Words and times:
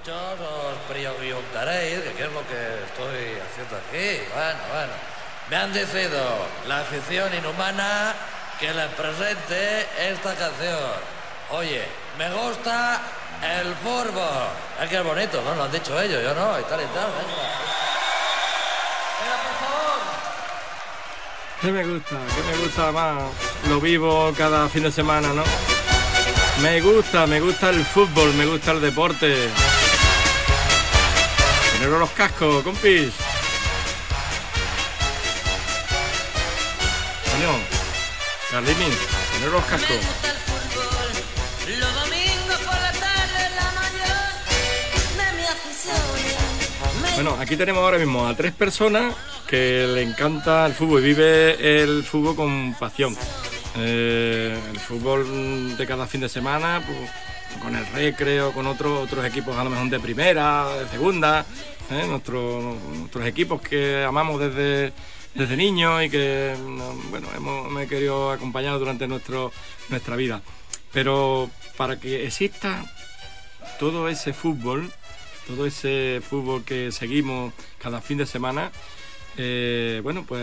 Muchos 0.00 0.16
os 0.16 0.78
preguntaréis 0.88 2.02
de 2.02 2.12
qué 2.12 2.22
es 2.24 2.32
lo 2.32 2.40
que 2.48 2.84
estoy 2.88 3.36
haciendo 3.36 3.76
aquí. 3.76 4.24
Bueno, 4.32 4.58
bueno. 4.72 4.92
Me 5.50 5.56
han 5.56 5.72
decidido 5.74 6.22
la 6.66 6.80
afición 6.80 7.34
inhumana 7.34 8.14
que 8.58 8.72
les 8.72 8.88
presente 8.92 9.86
esta 9.98 10.34
canción. 10.36 10.78
Oye, 11.50 11.84
me 12.16 12.30
gusta 12.30 12.98
el 13.42 13.74
fútbol. 13.74 14.48
Es 14.82 14.88
que 14.88 14.96
es 14.96 15.04
bonito, 15.04 15.42
¿no? 15.42 15.54
Lo 15.54 15.64
han 15.64 15.72
dicho 15.72 16.00
ellos, 16.00 16.22
yo 16.22 16.34
no, 16.34 16.58
y 16.58 16.62
tal 16.62 16.80
y 16.80 16.86
tal. 16.86 17.10
Venga. 17.12 17.50
¿Qué 21.60 21.72
me 21.72 21.84
gusta? 21.84 22.16
¿Qué 22.36 22.42
me 22.42 22.56
gusta 22.64 22.92
más? 22.92 23.22
Lo 23.68 23.78
vivo 23.80 24.32
cada 24.34 24.66
fin 24.70 24.84
de 24.84 24.92
semana, 24.92 25.28
¿no? 25.34 25.44
Me 26.62 26.80
gusta, 26.80 27.26
me 27.26 27.38
gusta 27.40 27.68
el 27.68 27.84
fútbol, 27.84 28.32
me 28.32 28.46
gusta 28.46 28.72
el 28.72 28.80
deporte. 28.80 29.50
Poneros 31.80 32.00
los 32.00 32.10
cascos, 32.10 32.62
compis. 32.62 33.10
Coño, 37.32 37.58
Carlini, 38.50 38.90
poneros 39.32 39.54
los 39.54 39.64
cascos. 39.64 39.88
Me 39.88 39.96
gusta 39.96 40.30
el 40.30 40.36
fútbol, 40.36 41.80
los 41.80 41.94
domingos 41.94 42.58
por 42.58 42.74
la 42.74 42.92
tarde 42.92 43.50
la 43.56 43.70
mayor 43.80 44.20
de 45.16 45.36
mi 45.38 45.44
afición. 45.46 47.02
Me 47.02 47.14
Bueno, 47.14 47.38
aquí 47.40 47.56
tenemos 47.56 47.82
ahora 47.82 47.96
mismo 47.96 48.28
a 48.28 48.36
tres 48.36 48.52
personas 48.52 49.14
que 49.46 49.86
le 49.86 50.02
encanta 50.02 50.66
el 50.66 50.74
fútbol 50.74 51.00
y 51.00 51.06
vive 51.06 51.82
el 51.82 52.04
fútbol 52.04 52.36
con 52.36 52.74
pasión. 52.78 53.16
Eh, 53.78 54.54
el 54.70 54.78
fútbol 54.80 55.78
de 55.78 55.86
cada 55.86 56.06
fin 56.06 56.20
de 56.20 56.28
semana, 56.28 56.82
pues, 56.86 57.10
con 57.62 57.74
el 57.74 57.86
recreo, 57.86 58.52
con 58.52 58.66
otros 58.66 59.04
otros 59.04 59.24
equipos 59.24 59.56
a 59.56 59.64
lo 59.64 59.70
mejor 59.70 59.90
de 59.90 60.00
primera, 60.00 60.68
de 60.76 60.88
segunda, 60.88 61.44
¿eh? 61.90 62.06
Nuestros, 62.06 62.76
nuestros 62.96 63.26
equipos 63.26 63.60
que 63.60 64.04
amamos 64.04 64.40
desde, 64.40 64.92
desde 65.34 65.56
niños 65.56 66.02
y 66.04 66.10
que 66.10 66.56
mm, 66.58 67.10
bueno, 67.10 67.28
hemos, 67.36 67.70
me 67.70 67.84
he 67.84 67.86
querido 67.86 68.30
acompañar 68.30 68.78
durante 68.78 69.06
nuestro, 69.08 69.52
nuestra 69.88 70.16
vida. 70.16 70.42
Pero 70.92 71.50
para 71.76 71.98
que 71.98 72.26
exista 72.26 72.84
todo 73.78 74.08
ese 74.08 74.32
fútbol, 74.32 74.90
todo 75.46 75.66
ese 75.66 76.20
fútbol 76.28 76.64
que 76.64 76.92
seguimos 76.92 77.52
cada 77.78 78.00
fin 78.00 78.18
de 78.18 78.26
semana, 78.26 78.70
eh, 79.36 80.00
bueno, 80.02 80.24
pues 80.26 80.42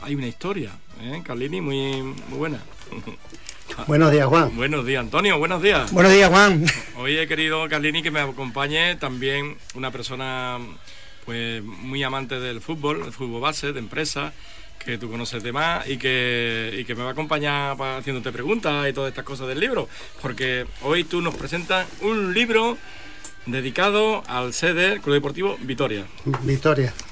hay 0.00 0.14
una 0.14 0.26
historia, 0.26 0.72
¿eh? 1.00 1.22
Carlini, 1.24 1.60
muy 1.60 2.14
buena. 2.30 2.60
Buenos 3.86 4.10
días, 4.10 4.26
Juan. 4.26 4.56
Buenos 4.56 4.86
días, 4.86 5.00
Antonio, 5.00 5.38
buenos 5.38 5.62
días. 5.62 5.90
Buenos 5.92 6.12
días, 6.12 6.30
Juan. 6.30 6.64
Hoy 6.96 7.16
he 7.18 7.26
querido, 7.26 7.68
Carlini, 7.68 8.02
que 8.02 8.10
me 8.10 8.20
acompañe 8.20 8.96
también 8.96 9.56
una 9.74 9.90
persona 9.90 10.58
pues 11.24 11.62
muy 11.62 12.02
amante 12.02 12.38
del 12.40 12.60
fútbol, 12.60 13.02
el 13.06 13.12
fútbol 13.12 13.40
base, 13.40 13.72
de 13.72 13.78
empresa, 13.80 14.32
que 14.84 14.96
tú 14.98 15.10
conoces 15.10 15.42
de 15.42 15.52
más 15.52 15.86
y 15.88 15.96
que, 15.98 16.76
y 16.78 16.84
que 16.84 16.94
me 16.94 17.02
va 17.02 17.10
a 17.10 17.12
acompañar 17.12 17.76
pa- 17.76 17.98
haciéndote 17.98 18.30
preguntas 18.32 18.88
y 18.88 18.92
todas 18.92 19.10
estas 19.10 19.24
cosas 19.24 19.48
del 19.48 19.58
libro. 19.60 19.88
Porque 20.22 20.66
hoy 20.82 21.04
tú 21.04 21.20
nos 21.20 21.34
presentas 21.34 21.86
un 22.02 22.32
libro 22.32 22.78
dedicado 23.46 24.22
al 24.28 24.52
sede 24.54 24.90
del 24.90 25.00
Club 25.00 25.14
Deportivo 25.14 25.58
Vitoria. 25.62 26.06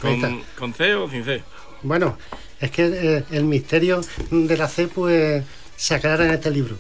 Con, 0.01 0.43
con 0.59 0.75
C 0.75 0.95
o 0.95 1.11
sin 1.11 1.25
C. 1.25 1.43
Bueno, 1.83 2.17
es 2.61 2.71
que 2.71 2.87
eh, 2.87 3.25
el 3.33 3.45
misterio 3.45 4.01
de 4.31 4.57
la 4.57 4.69
C 4.69 4.87
pues 4.89 5.43
se 5.77 5.95
aclara 5.95 6.25
en 6.27 6.33
este 6.33 6.51
libro. 6.51 6.77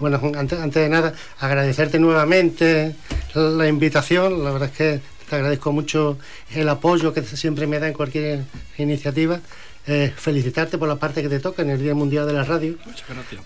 Bueno, 0.00 0.20
antes, 0.36 0.58
antes 0.58 0.82
de 0.82 0.88
nada, 0.88 1.14
agradecerte 1.40 1.98
nuevamente 1.98 2.94
la 3.34 3.66
invitación. 3.66 4.44
La 4.44 4.50
verdad 4.50 4.68
es 4.70 4.76
que 4.76 5.00
te 5.28 5.36
agradezco 5.36 5.72
mucho 5.72 6.18
el 6.54 6.68
apoyo 6.68 7.14
que 7.14 7.22
siempre 7.22 7.66
me 7.66 7.78
da 7.78 7.88
en 7.88 7.94
cualquier 7.94 8.44
iniciativa. 8.76 9.40
Eh, 9.86 10.12
felicitarte 10.14 10.78
por 10.78 10.88
la 10.88 10.96
parte 10.96 11.22
que 11.22 11.28
te 11.28 11.40
toca 11.40 11.62
en 11.62 11.70
el 11.70 11.82
Día 11.82 11.94
Mundial 11.94 12.26
de 12.26 12.34
la 12.34 12.44
Radio. 12.44 12.76
Muchas 12.84 13.08
gracias. 13.08 13.40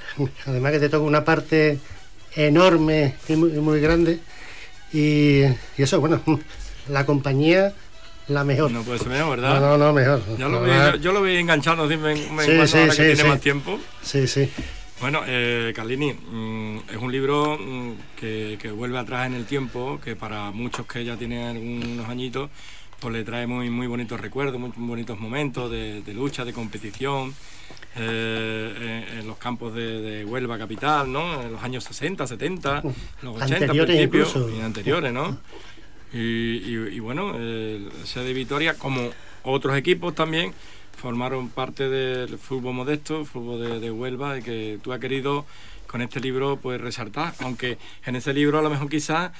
Además 0.47 0.73
que 0.73 0.81
te 0.81 0.89
toca 0.89 1.05
una 1.05 1.25
parte 1.25 1.79
enorme 2.35 3.15
y 3.29 3.37
muy, 3.37 3.51
muy 3.53 3.81
grande. 3.81 4.19
Y, 4.93 5.43
y 5.45 5.53
eso, 5.79 6.01
bueno, 6.01 6.21
la 6.89 7.06
compañía, 7.06 7.73
la 8.29 8.45
mejor. 8.45 8.71
No 8.71 8.83
puede 8.83 8.99
ser 8.99 9.09
mejor, 9.09 9.39
¿verdad? 9.41 9.61
No, 9.61 9.79
no, 9.79 9.79
no, 9.79 9.93
mejor. 9.93 10.21
Ya 10.37 10.49
lo 10.49 10.59
Además, 10.59 10.95
vi, 10.95 11.01
yo 11.01 11.12
lo 11.12 11.23
vi 11.23 11.37
enganchando 11.37 11.85
así, 11.85 11.97
me, 11.97 12.15
me 12.15 12.45
Sí, 12.45 12.67
sí, 12.67 12.79
ahora 12.79 12.93
sí, 12.93 13.03
que 13.03 13.15
tiene 13.15 13.29
más 13.29 13.41
tiempo. 13.41 13.79
Sí, 14.03 14.27
sí. 14.27 14.51
Bueno, 15.01 15.21
eh, 15.27 15.73
Carlini, 15.77 16.15
mm, 16.15 16.79
es 16.91 16.97
un 16.97 17.12
libro 17.12 17.59
mm, 17.59 17.93
que, 18.19 18.59
que 18.61 18.71
vuelve 18.71 18.99
atrás 18.99 19.27
en 19.27 19.34
el 19.34 19.45
tiempo, 19.45 20.01
que 20.03 20.17
para 20.17 20.51
muchos 20.53 20.87
que 20.87 21.05
ya 21.05 21.17
tienen 21.17 21.57
algunos 21.57 22.09
añitos, 22.09 22.49
pues 22.99 23.12
le 23.12 23.23
trae 23.25 23.47
muy, 23.47 23.69
muy 23.69 23.87
bonitos 23.87 24.19
recuerdos, 24.19 24.59
muy 24.59 24.71
bonitos 24.75 25.19
momentos 25.21 25.71
de, 25.71 26.01
de 26.01 26.15
lucha, 26.15 26.47
de 26.47 26.55
competición, 26.55 27.35
eh, 27.95 29.05
en, 29.12 29.19
en 29.19 29.27
los 29.27 29.37
campos 29.37 29.75
de, 29.75 30.01
de 30.01 30.25
Huelva 30.25 30.56
capital, 30.56 31.12
¿no? 31.12 31.43
En 31.43 31.53
los 31.53 31.62
años 31.62 31.85
60, 31.85 32.27
70, 32.27 32.83
los 33.21 33.37
80 33.37 33.55
Anteriores 33.55 33.97
incluso. 34.03 34.51
y 34.56 34.61
anteriores, 34.62 35.12
¿no? 35.12 35.39
Y, 36.15 36.19
y- 36.19 36.89
y 36.95 37.01
bueno, 37.01 37.37
el 37.37 37.91
sede 38.05 38.29
de 38.29 38.33
Vitoria, 38.33 38.75
como 38.79 39.11
otros 39.43 39.77
equipos 39.77 40.15
también, 40.15 40.55
formaron 40.97 41.49
parte 41.51 41.89
del 41.89 42.39
fútbol 42.39 42.75
modesto, 42.75 43.25
fútbol 43.25 43.81
de, 43.81 43.91
Huelva, 43.91 44.39
y 44.39 44.43
que 44.43 44.79
tú 44.83 44.93
has 44.93 44.99
querido 45.01 45.45
con 45.87 46.03
este 46.03 46.21
libro 46.21 46.59
pues 46.61 46.81
resaltar, 46.81 47.34
aunque 47.41 47.79
en 48.05 48.17
ese 48.17 48.33
libro 48.33 48.59
a 48.59 48.62
lo 48.62 48.71
mejor 48.71 48.89
quizás 48.89 49.31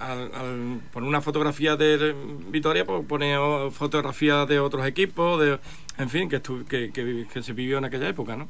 al, 0.00 0.80
poner 0.92 1.08
una 1.08 1.20
fotografía 1.20 1.76
de 1.76 2.14
Vitoria, 2.50 2.84
pues 2.84 3.04
pone 3.06 3.36
fotografías 3.70 4.48
de 4.48 4.58
otros 4.58 4.86
equipos, 4.86 5.40
de, 5.40 5.58
en 5.98 6.10
fin, 6.10 6.28
que, 6.28 6.40
que- 6.42 7.26
que 7.32 7.42
se 7.42 7.52
vivió 7.52 7.78
en 7.78 7.84
aquella 7.84 8.08
época, 8.08 8.36
¿no? 8.36 8.48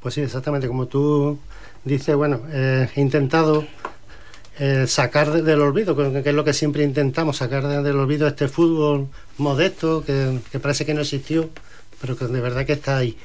Pues 0.00 0.14
sí, 0.14 0.20
exactamente. 0.20 0.66
Como 0.66 0.86
tú 0.86 1.38
dices, 1.84 2.16
bueno, 2.16 2.40
eh, 2.50 2.88
he 2.96 3.00
intentado 3.00 3.64
eh, 4.64 4.86
sacar 4.86 5.26
de- 5.32 5.42
del 5.42 5.60
olvido, 5.60 5.96
que, 5.96 6.28
es 6.30 6.34
lo 6.34 6.44
que 6.44 6.52
siempre 6.52 6.84
intentamos, 6.84 7.38
sacar 7.38 7.66
de- 7.66 7.82
del 7.82 7.96
olvido 8.04 8.28
este 8.28 8.46
fútbol 8.56 9.08
modesto 9.38 10.04
que, 10.04 10.40
parece 10.60 10.86
que 10.86 10.94
no 10.94 11.00
existió, 11.00 11.50
pero 12.00 12.16
que 12.16 12.26
de 12.26 12.40
verdad 12.40 12.64
que 12.64 12.74
está 12.74 12.96
ahí. 12.96 13.16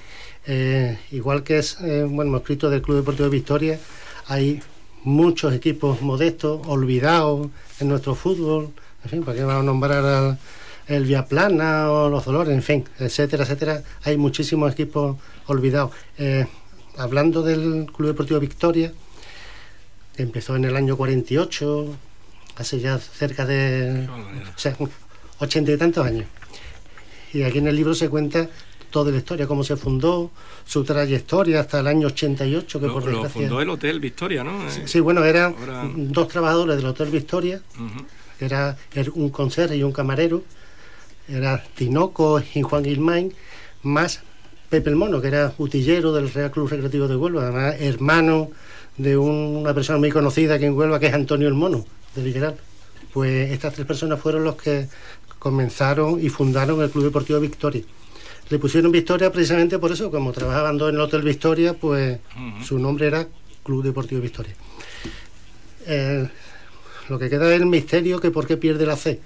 Eh, 0.48 0.98
igual 1.12 1.44
que 1.44 1.60
es, 1.60 1.78
eh, 1.82 2.06
bueno, 2.10 2.30
hemos 2.32 2.42
escrito 2.42 2.70
del 2.72 2.82
Club 2.82 2.98
Deportivo 2.98 3.26
de 3.30 3.36
Victoria, 3.40 3.80
hay 4.28 4.62
muchos 5.04 5.54
equipos 5.54 6.02
modestos, 6.02 6.66
olvidados 6.68 7.50
en 7.80 7.88
nuestro 7.90 8.16
fútbol, 8.16 8.70
en 9.04 9.10
fin, 9.12 9.24
¿para 9.24 9.38
qué 9.38 9.44
vamos 9.44 9.62
a 9.62 9.66
nombrar 9.66 10.04
al 10.06 10.40
el 10.88 11.04
Viaplana 11.06 11.92
o 11.92 12.10
los 12.10 12.24
Dolores, 12.26 12.54
en 12.56 12.64
fin, 12.64 12.84
etcétera, 12.98 13.44
etcétera? 13.44 13.84
Hay 14.06 14.16
muchísimos 14.18 14.72
equipos 14.72 15.18
olvidados. 15.46 15.92
Hablando 16.98 17.44
del 17.44 17.86
Club 17.96 18.08
Deportivo 18.08 18.40
Victoria, 18.40 18.92
empezó 20.24 20.56
en 20.56 20.66
el 20.66 20.76
año 20.76 20.96
48, 20.98 21.96
hace 22.58 22.80
ya 22.80 22.98
cerca 22.98 23.46
de 23.46 24.08
o 24.56 24.60
sea, 24.60 24.76
ochenta 25.40 25.72
y 25.72 25.78
tantos 25.78 26.06
años. 26.06 26.26
Y 27.34 27.44
aquí 27.44 27.60
en 27.60 27.68
el 27.68 27.76
libro 27.76 27.94
se 27.94 28.10
cuenta 28.10 28.50
toda 28.90 29.12
la 29.12 29.18
historia, 29.18 29.46
cómo 29.48 29.64
se 29.64 29.76
fundó, 29.76 30.32
su 30.66 30.84
trayectoria 30.84 31.60
hasta 31.60 31.80
el 31.82 31.88
año 31.88 32.08
88, 32.08 32.80
que 32.80 32.88
Lo, 32.88 32.94
por 32.94 33.06
lo 33.06 33.30
fundó 33.30 33.62
el 33.62 33.70
Hotel 33.70 34.00
Victoria, 34.00 34.44
¿no? 34.44 34.66
Eh, 34.68 34.84
Sí, 34.86 35.00
bueno, 35.02 35.24
eran 35.26 35.56
Ahora- 35.60 35.90
dos 35.96 36.28
trabajadores 36.30 36.78
del 36.78 36.86
Hotel 36.86 37.10
Victoria, 37.10 37.62
que 38.40 38.46
era 38.46 38.78
er- 38.96 39.12
un 39.14 39.30
conserje 39.30 39.76
y 39.78 39.84
un 39.84 39.92
camarero, 39.92 40.44
era 41.28 41.62
Tinoco 41.76 42.42
y 42.56 42.62
Juan 42.62 42.84
Gilmain, 42.86 43.34
más 43.84 44.22
Pepe 44.70 44.90
el 44.90 44.96
Mono, 44.96 45.22
que 45.22 45.28
era 45.28 45.54
utillero 45.58 46.12
del 46.14 46.32
Real 46.34 46.52
Club 46.52 46.70
Recreativo 46.70 47.08
de 47.08 47.16
Huelva, 47.18 47.44
además 47.44 47.76
hermano 47.80 48.52
de 48.98 49.18
un- 49.18 49.58
una 49.58 49.74
persona 49.74 50.00
muy 50.00 50.12
conocida 50.12 50.56
aquí 50.56 50.66
en 50.66 50.74
Huelva, 50.78 51.00
que 51.00 51.08
es 51.08 51.14
Antonio 51.14 51.48
el 51.48 51.54
Mono, 51.54 51.86
de 52.16 52.24
Literal. 52.24 52.56
Pues 53.14 53.52
estas 53.52 53.74
tres 53.74 53.86
personas 53.88 54.20
fueron 54.20 54.44
los 54.44 54.56
que 54.56 54.88
comenzaron 55.40 56.20
y 56.24 56.30
fundaron 56.30 56.82
el 56.82 56.90
Club 56.90 57.06
Deportivo 57.06 57.40
Victoria. 57.40 57.84
Le 58.50 58.60
pusieron 58.60 58.92
Victoria 58.92 59.32
precisamente 59.32 59.78
por 59.78 59.92
eso, 59.92 60.10
como 60.10 60.32
trabajaban 60.32 60.78
dos 60.78 60.90
en 60.90 60.96
el 60.96 61.02
Hotel 61.02 61.22
Victoria, 61.22 61.74
pues 61.74 62.20
su 62.66 62.80
nombre 62.80 63.08
era 63.08 63.28
Club 63.64 63.84
Deportivo 63.84 64.22
Victoria. 64.22 64.54
Eh, 65.86 66.28
lo 67.10 67.20
que 67.20 67.30
queda 67.30 67.54
es 67.54 67.60
el 67.62 67.66
misterio 67.68 68.20
que 68.20 68.32
por 68.32 68.48
qué 68.48 68.58
pierde 68.58 68.86
la 68.86 68.96
C. 68.96 69.20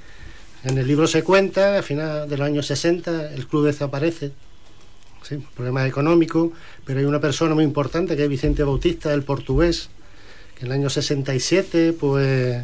En 0.64 0.78
el 0.78 0.86
libro 0.88 1.08
se 1.08 1.24
cuenta, 1.24 1.80
a 1.80 1.82
final 1.82 2.30
de 2.30 2.38
los 2.38 2.46
años 2.46 2.68
60, 2.68 3.34
el 3.34 3.48
club 3.48 3.66
desaparece, 3.66 4.32
¿sí? 5.24 5.44
problemas 5.56 5.88
económicos, 5.88 6.52
pero 6.86 7.00
hay 7.00 7.06
una 7.06 7.20
persona 7.20 7.56
muy 7.56 7.64
importante 7.64 8.16
que 8.16 8.24
es 8.24 8.30
Vicente 8.30 8.64
Bautista, 8.64 9.14
el 9.14 9.24
portugués, 9.24 9.90
que 10.56 10.66
en 10.66 10.72
el 10.72 10.80
año 10.80 10.90
67 10.90 11.94
pues 12.00 12.64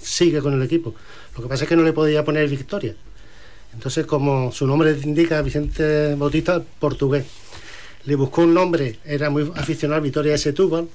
sigue 0.00 0.40
con 0.40 0.54
el 0.54 0.62
equipo. 0.62 0.94
Lo 1.36 1.42
que 1.42 1.48
pasa 1.48 1.64
es 1.64 1.68
que 1.68 1.76
no 1.76 1.82
le 1.82 1.92
podía 1.92 2.24
poner 2.24 2.48
Victoria. 2.48 2.94
Entonces, 3.72 4.06
como 4.06 4.52
su 4.52 4.66
nombre 4.66 4.96
indica, 5.02 5.42
Vicente 5.42 6.14
Bautista, 6.14 6.62
portugués. 6.78 7.26
Le 8.04 8.14
buscó 8.14 8.42
un 8.42 8.54
nombre, 8.54 8.98
era 9.04 9.30
muy 9.30 9.50
aficionado 9.56 9.98
a 9.98 10.02
Victoria 10.02 10.32
de 10.32 10.38
Setúbal. 10.38 10.88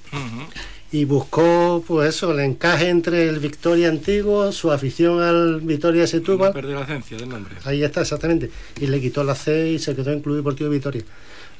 Y 0.92 1.04
buscó 1.04 1.84
pues 1.86 2.16
eso, 2.16 2.32
el 2.32 2.40
encaje 2.40 2.88
entre 2.88 3.28
el 3.28 3.38
Victoria 3.38 3.88
antiguo, 3.88 4.50
su 4.52 4.72
afición 4.72 5.22
al 5.22 5.60
Victoria 5.60 6.02
No 6.02 6.06
Setúbal. 6.08 6.52
perder 6.52 6.76
la 6.76 6.82
esencia 6.82 7.16
del 7.16 7.28
nombre. 7.28 7.54
Ahí 7.64 7.82
está, 7.84 8.00
exactamente. 8.00 8.50
Y 8.80 8.86
le 8.86 9.00
quitó 9.00 9.22
la 9.22 9.34
C 9.34 9.70
y 9.70 9.78
se 9.78 9.94
quedó 9.94 10.12
en 10.12 10.20
Club 10.20 10.36
Deportivo 10.36 10.70
Victoria. 10.70 11.02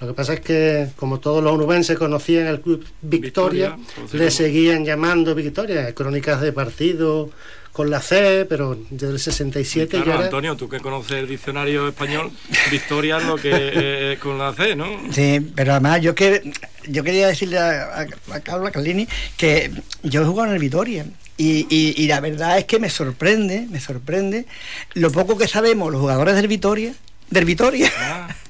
Lo 0.01 0.09
que 0.09 0.15
pasa 0.15 0.35
es 0.35 0.41
que, 0.41 0.89
como 0.97 1.21
todos 1.21 1.45
los 1.45 1.53
onubenses 1.53 1.99
conocían 1.99 2.47
el 2.47 2.61
Club 2.61 2.85
Victoria, 3.03 3.77
Victoria, 3.77 3.95
pues, 3.97 4.15
le 4.15 4.31
seguían 4.31 4.85
llamando 4.85 5.35
Victoria. 5.35 5.95
Crónicas 5.95 6.41
de 6.41 6.53
partido 6.53 7.31
con 7.73 7.89
la 7.91 8.01
C, 8.01 8.47
pero 8.49 8.77
desde 8.91 9.09
el 9.13 9.19
67 9.21 9.89
Claro, 9.91 10.07
ya 10.07 10.15
era... 10.15 10.25
Antonio, 10.25 10.57
tú 10.57 10.69
que 10.69 10.81
conoces 10.81 11.13
el 11.13 11.29
diccionario 11.29 11.89
español, 11.89 12.31
Victoria 12.71 13.19
es 13.19 13.25
lo 13.25 13.37
que 13.37 13.51
eh, 13.53 14.19
con 14.21 14.39
la 14.39 14.53
C, 14.55 14.75
¿no? 14.77 14.87
Sí, 15.13 15.41
pero 15.55 15.73
además 15.73 16.01
yo 16.01 16.15
que 16.15 16.53
yo 16.89 17.05
quería 17.05 17.29
decirle 17.29 17.59
a, 17.59 17.83
a, 18.01 18.07
a 18.35 18.41
Carlos 18.41 18.69
a 18.69 18.73
Carlini 18.73 19.07
que 19.37 19.71
yo 20.03 20.23
he 20.23 20.25
jugado 20.25 20.49
en 20.49 20.55
el 20.55 20.61
Vitoria 20.61 21.07
y, 21.37 21.67
y- 21.71 21.95
y 21.97 22.07
la 22.09 22.21
verdad 22.21 22.59
es 22.59 22.65
que 22.65 22.79
me 22.79 22.91
sorprende, 22.91 23.67
me 23.71 23.81
sorprende 23.81 24.47
lo 24.95 25.11
poco 25.13 25.39
que 25.39 25.47
sabemos 25.49 25.93
los 25.93 26.01
jugadores 26.01 26.35
del 26.35 26.49
Vitoria, 26.49 26.93
del 27.31 27.45
Vitoria. 27.45 27.91
Ah, 27.99 28.29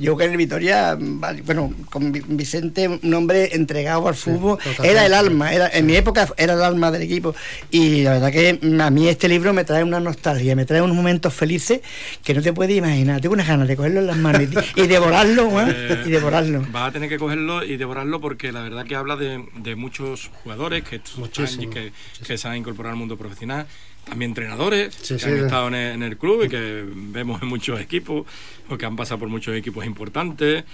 yo 0.00 0.16
que 0.16 0.24
en 0.24 0.30
el 0.32 0.36
Vitoria, 0.36 0.96
bueno, 1.44 1.72
con 1.90 2.12
Vi- 2.12 2.22
Vicente, 2.26 2.88
un 2.88 3.14
hombre 3.14 3.54
entregado 3.54 4.08
al 4.08 4.14
fútbol, 4.14 4.58
era 4.82 5.04
el 5.06 5.14
alma, 5.14 5.52
era, 5.52 5.68
en 5.72 5.86
mi 5.86 5.96
época 5.96 6.28
era 6.36 6.54
el 6.54 6.62
alma 6.62 6.90
del 6.90 7.02
equipo. 7.02 7.34
Y 7.70 8.02
la 8.02 8.12
verdad 8.12 8.32
que 8.32 8.58
a 8.80 8.90
mí 8.90 9.08
este 9.08 9.28
libro 9.28 9.52
me 9.52 9.64
trae 9.64 9.82
una 9.84 10.00
nostalgia, 10.00 10.54
me 10.56 10.64
trae 10.64 10.82
unos 10.82 10.96
momentos 10.96 11.32
felices 11.34 11.80
que 12.24 12.34
no 12.34 12.42
te 12.42 12.52
puedes 12.52 12.76
imaginar. 12.76 13.20
Tengo 13.20 13.34
unas 13.34 13.48
ganas 13.48 13.68
de 13.68 13.76
cogerlo 13.76 14.00
en 14.00 14.06
las 14.06 14.16
manos 14.16 14.42
y, 14.76 14.80
y 14.82 14.86
devorarlo, 14.86 15.48
weón, 15.48 15.70
Eh, 15.74 16.02
y 16.06 16.10
devorarlo. 16.10 16.64
Vas 16.70 16.88
a 16.88 16.92
tener 16.92 17.08
que 17.08 17.18
cogerlo 17.18 17.64
y 17.64 17.76
devorarlo 17.76 18.20
porque 18.20 18.52
la 18.52 18.62
verdad 18.62 18.84
que 18.86 18.94
habla 18.96 19.16
de, 19.16 19.44
de 19.56 19.76
muchos 19.76 20.30
jugadores 20.42 20.84
que, 20.84 21.00
Muchísimo, 21.16 21.70
que, 21.70 21.92
que 22.26 22.38
se 22.38 22.48
han 22.48 22.56
incorporado 22.56 22.92
al 22.92 22.98
mundo 22.98 23.16
profesional, 23.16 23.66
también 24.04 24.30
entrenadores 24.32 24.94
Sí, 24.94 25.14
que 25.14 25.20
sí. 25.20 25.26
han 25.26 25.36
estado 25.44 25.68
en 25.68 25.74
el, 25.74 25.92
en 25.94 26.02
el 26.02 26.16
club 26.16 26.44
y 26.44 26.48
que 26.48 26.84
vemos 26.86 27.40
en 27.42 27.48
muchos 27.48 27.80
equipos 27.80 28.26
o 28.68 28.76
que 28.78 28.86
han 28.86 28.96
pasado 28.96 29.20
por 29.20 29.28
muchos 29.28 29.54
equipos 29.56 29.84
importantes. 29.84 30.64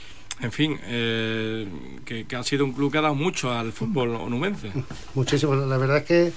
En 0.41 0.53
fin, 0.53 0.79
eh, 0.85 1.67
que, 2.05 2.25
que 2.27 2.37
ha 2.37 2.43
sido 2.43 2.65
un 2.65 2.73
club 2.73 2.93
que 2.93 2.99
ha 2.99 3.03
dado 3.03 3.15
mucho 3.15 3.51
al 3.53 3.73
fútbol 3.73 4.11
onubense. 4.17 4.71
Muchísimo. 5.15 5.55
La 5.55 5.79
verdad 5.79 5.99
es 5.99 6.05
que, 6.05 6.33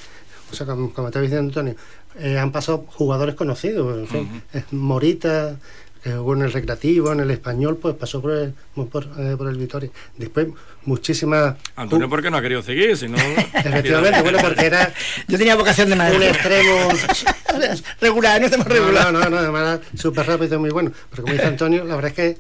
o 0.52 0.56
sea, 0.56 0.66
como, 0.66 0.94
como 0.94 1.10
diciendo 1.10 1.40
Antonio, 1.40 1.76
eh, 2.18 2.38
han 2.40 2.52
pasado 2.54 2.86
jugadores 2.88 3.36
conocidos. 3.36 4.00
En 4.00 4.08
fin, 4.08 4.42
Eh, 4.54 4.64
Morita, 4.72 5.60
que 6.04 6.12
jugó 6.14 6.34
en 6.36 6.44
el 6.44 6.52
Recreativo, 6.54 7.12
en 7.12 7.20
el 7.20 7.32
Español, 7.32 7.78
pues 7.82 7.96
pasó 7.96 8.22
por 8.22 8.32
el, 8.32 8.54
por, 8.90 9.06
eh, 9.18 9.36
por 9.38 9.48
el 9.50 9.58
Vitoria. 9.58 9.90
Después, 10.18 10.48
muchísimas. 10.86 11.56
Antonio, 11.76 12.08
¿por 12.10 12.22
qué 12.22 12.30
no 12.32 12.38
ha 12.38 12.42
querido 12.42 12.62
seguir? 12.62 12.96
Si 12.98 13.08
no, 13.08 13.18
Efectivamente, 13.54 14.22
bueno, 14.22 14.38
porque 14.42 14.66
era 14.68 14.94
Yo 15.28 15.38
tenía 15.38 15.56
vocación 15.56 15.88
de 15.88 15.94
un 15.94 15.98
maestro. 16.00 16.24
extremo. 16.24 16.90
regular, 18.02 18.40
no 18.40 18.46
estamos 18.46 18.68
regular. 18.68 19.12
no, 19.14 19.20
no, 19.20 19.30
no, 19.30 19.38
además 19.38 19.80
súper 19.96 20.26
rápido 20.28 20.56
y 20.56 20.60
muy 20.60 20.70
bueno. 20.70 20.92
Pero 21.10 21.24
como 21.24 21.34
dice 21.34 21.46
Antonio, 21.48 21.84
la 21.84 21.96
verdad 21.96 22.12
es 22.12 22.16
que 22.16 22.38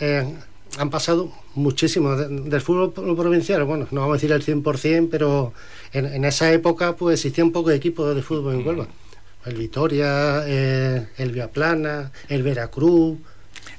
eh, 0.00 0.34
han 0.78 0.90
pasado 0.90 1.32
muchísimo 1.54 2.16
de- 2.16 2.28
del 2.28 2.60
fútbol 2.60 2.92
pro- 2.92 3.16
provincial. 3.16 3.64
Bueno, 3.64 3.86
no 3.90 4.00
vamos 4.00 4.14
a 4.14 4.16
decir 4.18 4.32
el 4.32 4.44
100%, 4.44 5.08
pero 5.10 5.52
en, 5.92 6.06
en 6.06 6.24
esa 6.24 6.50
época 6.52 6.94
pues 6.96 7.14
existía 7.20 7.44
un 7.44 7.52
poco 7.52 7.70
de 7.70 7.76
equipos 7.76 8.14
de 8.14 8.22
fútbol 8.22 8.54
en 8.54 8.66
Huelva. 8.66 8.86
El 9.44 9.56
Vitoria, 9.56 10.44
eh, 10.46 11.08
el 11.18 11.32
Viaplana, 11.32 12.12
el 12.28 12.42
Veracruz, 12.42 13.18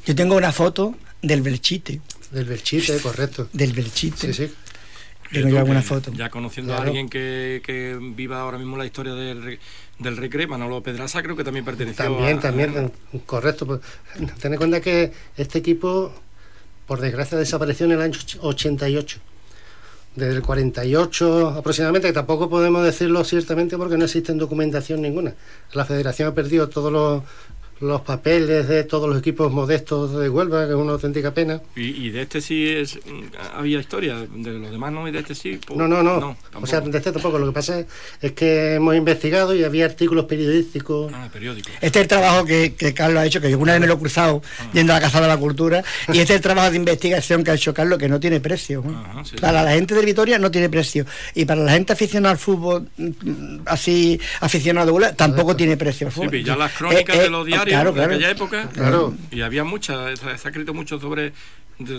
Yo 0.06 0.14
tengo 0.16 0.36
una 0.36 0.52
foto 0.52 0.96
del 1.22 1.42
Belchite, 1.42 2.02
del 2.32 2.46
Belchite, 2.46 2.98
correcto. 3.00 3.48
del 3.54 3.72
Belchite. 3.74 4.34
Sí, 4.34 4.48
sí. 4.48 4.54
Tengo 5.32 5.50
yo 5.50 5.60
alguna 5.60 5.82
foto. 5.82 6.12
Ya 6.14 6.30
conociendo 6.30 6.74
Claro. 6.74 6.84
a 6.84 6.88
alguien 6.88 7.10
que, 7.10 7.62
que 7.66 7.98
viva 8.16 8.40
ahora 8.42 8.58
mismo 8.60 8.78
la 8.78 8.86
historia 8.86 9.14
del, 9.14 9.58
del 9.98 10.18
Recre, 10.18 10.46
Manolo 10.46 10.84
Pedraza 10.84 11.24
creo 11.24 11.36
que 11.36 11.44
también 11.44 11.66
perteneció 11.66 12.04
También, 12.06 12.38
a- 12.38 12.42
también, 12.42 12.92
a- 13.14 13.18
correcto. 13.26 13.66
Pues, 13.66 13.80
ten 14.40 14.52
en 14.54 14.58
cuenta 14.58 14.80
que 14.82 15.12
este 15.38 15.58
equipo, 15.60 16.14
por 16.86 17.00
desgracia, 17.02 17.38
desapareció 17.38 17.86
en 17.88 17.94
el 17.94 18.02
año 18.02 18.20
88. 18.42 19.20
Desde 20.16 20.36
el 20.36 20.42
48 20.44 21.50
aproximadamente, 21.50 22.10
que 22.10 22.14
tampoco 22.14 22.50
podemos 22.50 22.84
decirlo 22.84 23.24
ciertamente 23.24 23.78
porque 23.78 23.98
no 23.98 24.06
existe 24.06 24.32
documentación 24.34 25.02
ninguna. 25.02 25.34
La 25.74 25.86
federación 25.86 26.30
ha 26.30 26.36
perdido 26.36 26.70
todos 26.70 26.92
los, 26.92 27.24
los 27.80 28.02
papeles 28.02 28.68
de 28.68 28.84
todos 28.84 29.10
los 29.10 29.18
equipos 29.20 29.52
modestos 29.52 30.14
de 30.18 30.30
Huelva, 30.30 30.66
que 30.66 30.72
es 30.72 30.78
una 30.78 30.94
auténtica 30.94 31.34
pena. 31.34 31.62
Y, 31.76 32.08
y 32.08 32.10
de 32.12 32.22
este 32.24 32.42
sí 32.42 32.70
es, 32.70 33.00
había 33.56 33.80
historia, 33.80 34.16
de 34.20 34.52
los 34.54 34.72
demás 34.72 34.92
no, 34.92 35.08
y 35.08 35.12
de 35.12 35.20
este 35.20 35.36
sí. 35.36 35.60
pues, 35.66 35.78
No, 35.78 35.88
no, 35.88 36.02
no. 36.04 36.38
o 36.54 36.66
sea, 36.68 36.82
de 36.82 36.98
este 36.98 37.12
tampoco. 37.12 37.40
Lo 37.40 37.48
que 37.48 37.52
pasa 37.54 37.80
es, 37.80 37.86
es 38.22 38.32
que 38.34 38.76
hemos 38.76 38.96
investigado 38.96 39.54
y 39.56 39.64
había 39.64 39.86
artículos 39.86 40.26
periodísticos. 40.26 41.12
Ah, 41.14 41.30
periódico. 41.32 41.70
Este 41.82 42.00
es 42.00 42.04
el 42.04 42.08
trabajo 42.08 42.46
que, 42.46 42.74
que 42.76 42.94
Carlos 42.94 43.20
ha 43.22 43.26
hecho, 43.26 43.42
que 43.42 43.50
yo 43.52 43.60
una 43.60 43.74
vez 43.74 43.82
me 43.82 43.88
lo 43.88 43.96
he 43.96 44.00
cruzado 44.00 44.42
yendo 44.74 44.94
a 44.94 44.98
la 44.98 45.02
Casa 45.02 45.22
de 45.22 45.28
la 45.28 45.38
Cultura, 45.38 45.84
y 46.10 46.20
este 46.20 46.34
es 46.34 46.38
el 46.38 46.42
trabajo 46.42 46.72
de 46.72 46.78
investigación 46.78 47.44
que 47.44 47.52
ha 47.52 47.56
hecho 47.56 47.74
Carlos, 47.74 47.98
que 48.00 48.08
no 48.08 48.20
tiene 48.20 48.40
precio. 48.40 48.84
¿no? 48.86 48.98
Ajá, 49.00 49.26
sí, 49.26 49.36
para 49.38 49.64
la 49.64 49.72
gente 49.72 49.96
de 49.96 50.06
Vitoria 50.06 50.40
no 50.40 50.52
tiene 50.52 50.70
precio. 50.70 51.06
Y 51.36 51.46
para 51.46 51.62
la 51.62 51.72
gente 51.72 51.94
aficionada 51.94 52.32
al 52.34 52.38
fútbol, 52.38 52.88
mm, 52.98 53.60
así 53.66 54.20
aficionado 54.40 54.86
de 54.88 54.92
bola, 54.92 55.14
tampoco 55.16 55.56
tiene 55.56 55.78
precio. 55.78 56.10
Sí, 56.12 56.22
pillar 56.30 56.58
las 56.58 56.72
crónicas 56.74 57.16
Eh, 57.16 57.20
eh, 57.20 57.22
de 57.24 57.30
los 57.30 57.46
diarios 57.46 57.63
claro, 57.70 57.94
claro. 57.94 58.14
aquella 58.14 58.32
época. 58.32 58.70
Claro. 58.74 59.14
Y 59.32 59.42
había 59.42 59.64
muchas, 59.64 60.20
se 60.20 60.28
ha 60.30 60.34
escrito 60.34 60.74
mucho 60.74 61.00
sobre, 61.00 61.34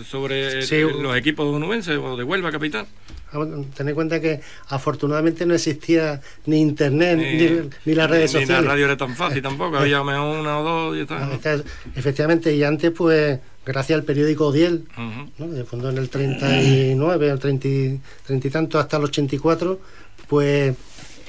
sobre 0.09 0.61
Sí. 0.63 0.81
los 0.81 1.15
equipos 1.17 1.45
onubenses 1.53 1.97
o 1.97 2.15
de 2.17 2.23
Huelva, 2.23 2.51
capital. 2.51 2.85
Vamos, 3.33 3.65
Ten 3.75 3.89
en 3.89 3.95
cuenta 3.95 4.21
que 4.21 4.39
afortunadamente 4.69 5.45
no 5.45 5.53
existía 5.55 6.21
ni 6.45 6.61
internet 6.61 7.17
ni, 7.19 7.69
ni 7.85 7.95
las 7.95 8.09
redes 8.09 8.33
ni 8.33 8.41
sociales. 8.41 8.63
la 8.63 8.71
radio 8.71 8.85
era 8.85 8.95
tan 8.97 9.15
fácil 9.15 9.41
tampoco, 9.41 9.77
había 9.77 10.01
una 10.01 10.59
o 10.59 10.63
dos 10.63 10.97
y 10.97 11.01
está. 11.01 11.17
Ah, 11.25 11.57
Efectivamente, 11.95 12.55
y 12.55 12.63
antes, 12.63 12.91
pues, 12.91 13.39
gracias 13.65 13.97
al 13.99 14.05
periódico 14.05 14.47
Odiel, 14.47 14.85
Ujú. 14.97 15.45
¿no? 15.49 15.53
que 15.55 15.63
fundó 15.65 15.89
en 15.89 15.97
el 15.97 16.07
39, 16.09 17.29
el 17.29 17.39
30, 17.39 17.67
y- 17.67 17.99
30 18.25 18.47
y 18.47 18.51
tanto, 18.51 18.79
hasta 18.79 18.97
el 18.97 19.03
84, 19.03 19.79
pues 20.29 20.75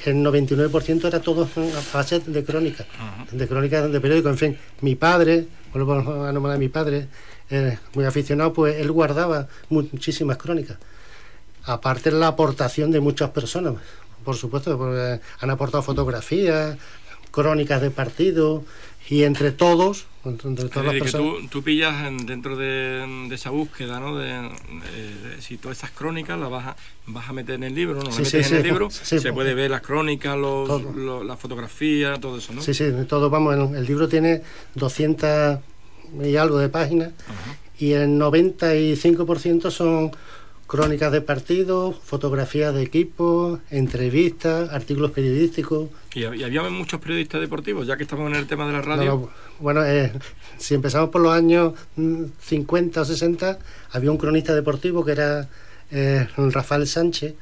el 0.06 0.16
99% 0.16 1.06
era 1.06 1.20
todo 1.20 1.48
a 1.56 1.96
base 1.96 2.20
de 2.20 2.44
crónicas, 2.44 2.86
de 3.32 3.48
crónicas 3.48 3.90
de 3.90 4.00
periódico. 4.00 4.28
En 4.28 4.38
fin, 4.38 4.58
mi 4.80 4.94
padre, 4.94 5.46
vuelvo 5.72 6.24
a 6.24 6.32
nombrar 6.32 6.56
a 6.56 6.58
mi 6.58 6.68
padre, 6.68 7.08
eh, 7.50 7.78
muy 7.94 8.04
aficionado, 8.04 8.52
pues 8.52 8.76
él 8.76 8.90
guardaba 8.92 9.48
muchísimas 9.68 10.36
crónicas. 10.36 10.78
Aparte 11.64 12.10
la 12.10 12.28
aportación 12.28 12.90
de 12.90 13.00
muchas 13.00 13.30
personas, 13.30 13.74
por 14.24 14.36
supuesto, 14.36 14.78
porque 14.78 15.20
han 15.40 15.50
aportado 15.50 15.82
fotografías, 15.82 16.76
crónicas 17.30 17.80
de 17.80 17.90
partidos, 17.90 18.62
y 19.08 19.22
entre 19.22 19.52
todos, 19.52 20.06
entre, 20.24 20.68
todas 20.68 20.86
las 20.86 20.94
personas... 20.96 21.40
tú, 21.42 21.48
tú 21.48 21.62
pillas 21.62 22.06
en- 22.06 22.26
dentro 22.26 22.56
de, 22.56 23.26
de 23.28 23.34
esa 23.34 23.50
búsqueda, 23.50 24.00
¿no? 24.00 24.16
De, 24.18 24.50
si 25.40 25.56
todas 25.58 25.78
esas 25.78 25.90
crónicas 25.92 26.38
las 26.38 26.50
vas 26.50 26.66
a, 26.68 26.76
vas 27.06 27.28
a 27.28 27.32
meter 27.32 27.54
en 27.56 27.62
el 27.64 27.74
libro, 27.74 27.98
¿no? 27.98 28.04
Las 28.06 28.14
Sí, 28.16 28.22
metes 28.22 28.30
sí, 28.32 28.38
en 28.38 28.44
sí. 28.44 28.54
el 28.56 28.62
libro, 28.62 28.90
se 28.90 29.32
puede 29.32 29.54
ver 29.54 29.70
las 29.70 29.82
crónicas, 29.82 30.36
los, 30.36 30.68
los- 30.96 31.24
las 31.24 31.38
fotografías, 31.38 32.20
todo 32.20 32.38
eso, 32.38 32.52
¿no? 32.52 32.62
Sí, 32.62 32.74
sí, 32.74 32.84
todo, 33.08 33.30
vamos, 33.30 33.54
el, 33.54 33.76
el 33.76 33.84
libro 33.86 34.08
tiene 34.08 34.42
200 34.74 35.60
y 36.22 36.36
algo 36.36 36.58
de 36.58 36.68
páginas 36.68 37.12
y 37.78 37.92
el 37.92 38.16
95% 38.18 39.70
son 39.70 40.10
crónicas 40.66 41.12
de 41.12 41.20
partidos, 41.20 41.96
fotografías 42.02 42.74
de 42.74 42.82
equipos, 42.82 43.60
entrevistas, 43.70 44.70
artículos 44.72 45.12
periodísticos. 45.12 45.90
Y, 46.16 46.22
hab- 46.22 46.36
y 46.38 46.42
había 46.44 46.62
muchos 46.70 47.00
periodistas 47.00 47.40
deportivos, 47.40 47.86
ya 47.86 47.96
que 47.96 48.04
estamos 48.04 48.30
en 48.30 48.36
el 48.36 48.46
tema 48.46 48.66
de 48.66 48.72
la 48.72 48.82
radio. 48.82 49.04
no, 49.04 49.30
bueno, 49.60 49.84
eh, 49.84 50.12
si 50.58 50.74
empezamos 50.74 51.10
por 51.10 51.20
los 51.20 51.32
años 51.32 51.74
mm, 51.96 52.24
50 52.40 53.00
o 53.02 53.04
60, 53.04 53.58
había 53.92 54.10
un 54.10 54.16
cronista 54.18 54.54
deportivo 54.54 55.04
que 55.04 55.12
era 55.12 55.48
eh, 55.90 56.26
Rafael 56.36 56.86
Sánchez, 56.86 57.34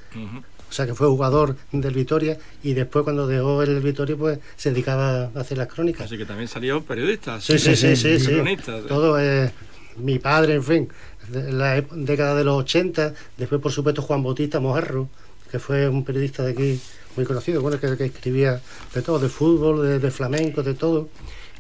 o 0.69 0.73
sea 0.73 0.87
que 0.87 0.95
fue 0.95 1.07
jugador 1.07 1.57
del 1.71 1.95
Vitoria 1.95 2.37
y 2.65 2.73
después 2.75 3.05
cuando 3.05 3.29
dejó 3.29 3.63
el 3.63 3.81
Vitoria 3.81 4.17
pues 4.17 4.39
se 4.57 4.71
dedicaba 4.71 5.31
a 5.35 5.41
hacer 5.41 5.57
las 5.57 5.69
crónicas. 5.69 6.07
Así 6.07 6.19
que 6.19 6.27
también 6.27 6.49
salió 6.49 6.83
periodistas. 6.83 7.45
Sí, 7.45 7.59
sí, 7.61 7.77
sí, 7.77 7.95
sí, 7.95 8.19
sí. 8.19 8.33
cronistas. 8.33 8.85
Todo, 8.87 9.21
eh, 9.21 9.53
mi 9.99 10.19
padre, 10.19 10.55
en 10.55 10.65
fin, 10.65 10.89
de 11.29 11.53
la 11.53 11.81
década 11.81 12.35
de 12.35 12.43
los 12.43 12.57
80, 12.63 13.15
después 13.37 13.61
por 13.61 13.71
supuesto 13.71 14.03
Juan 14.03 14.25
Bautista 14.25 14.59
Mojarro, 14.59 15.09
que 15.51 15.61
fue 15.61 15.89
un 15.89 16.05
periodista 16.05 16.43
de 16.43 16.51
aquí 16.51 16.81
muy 17.17 17.27
conocido, 17.27 17.63
bueno, 17.63 17.79
que, 17.81 17.97
que 17.97 18.07
escribía 18.07 18.61
de 18.95 19.03
todo, 19.03 19.19
de 19.19 19.29
fútbol, 19.29 19.83
de, 19.83 19.99
de 19.99 20.11
flamenco, 20.11 20.63
de 20.63 20.75
todo. 20.75 21.09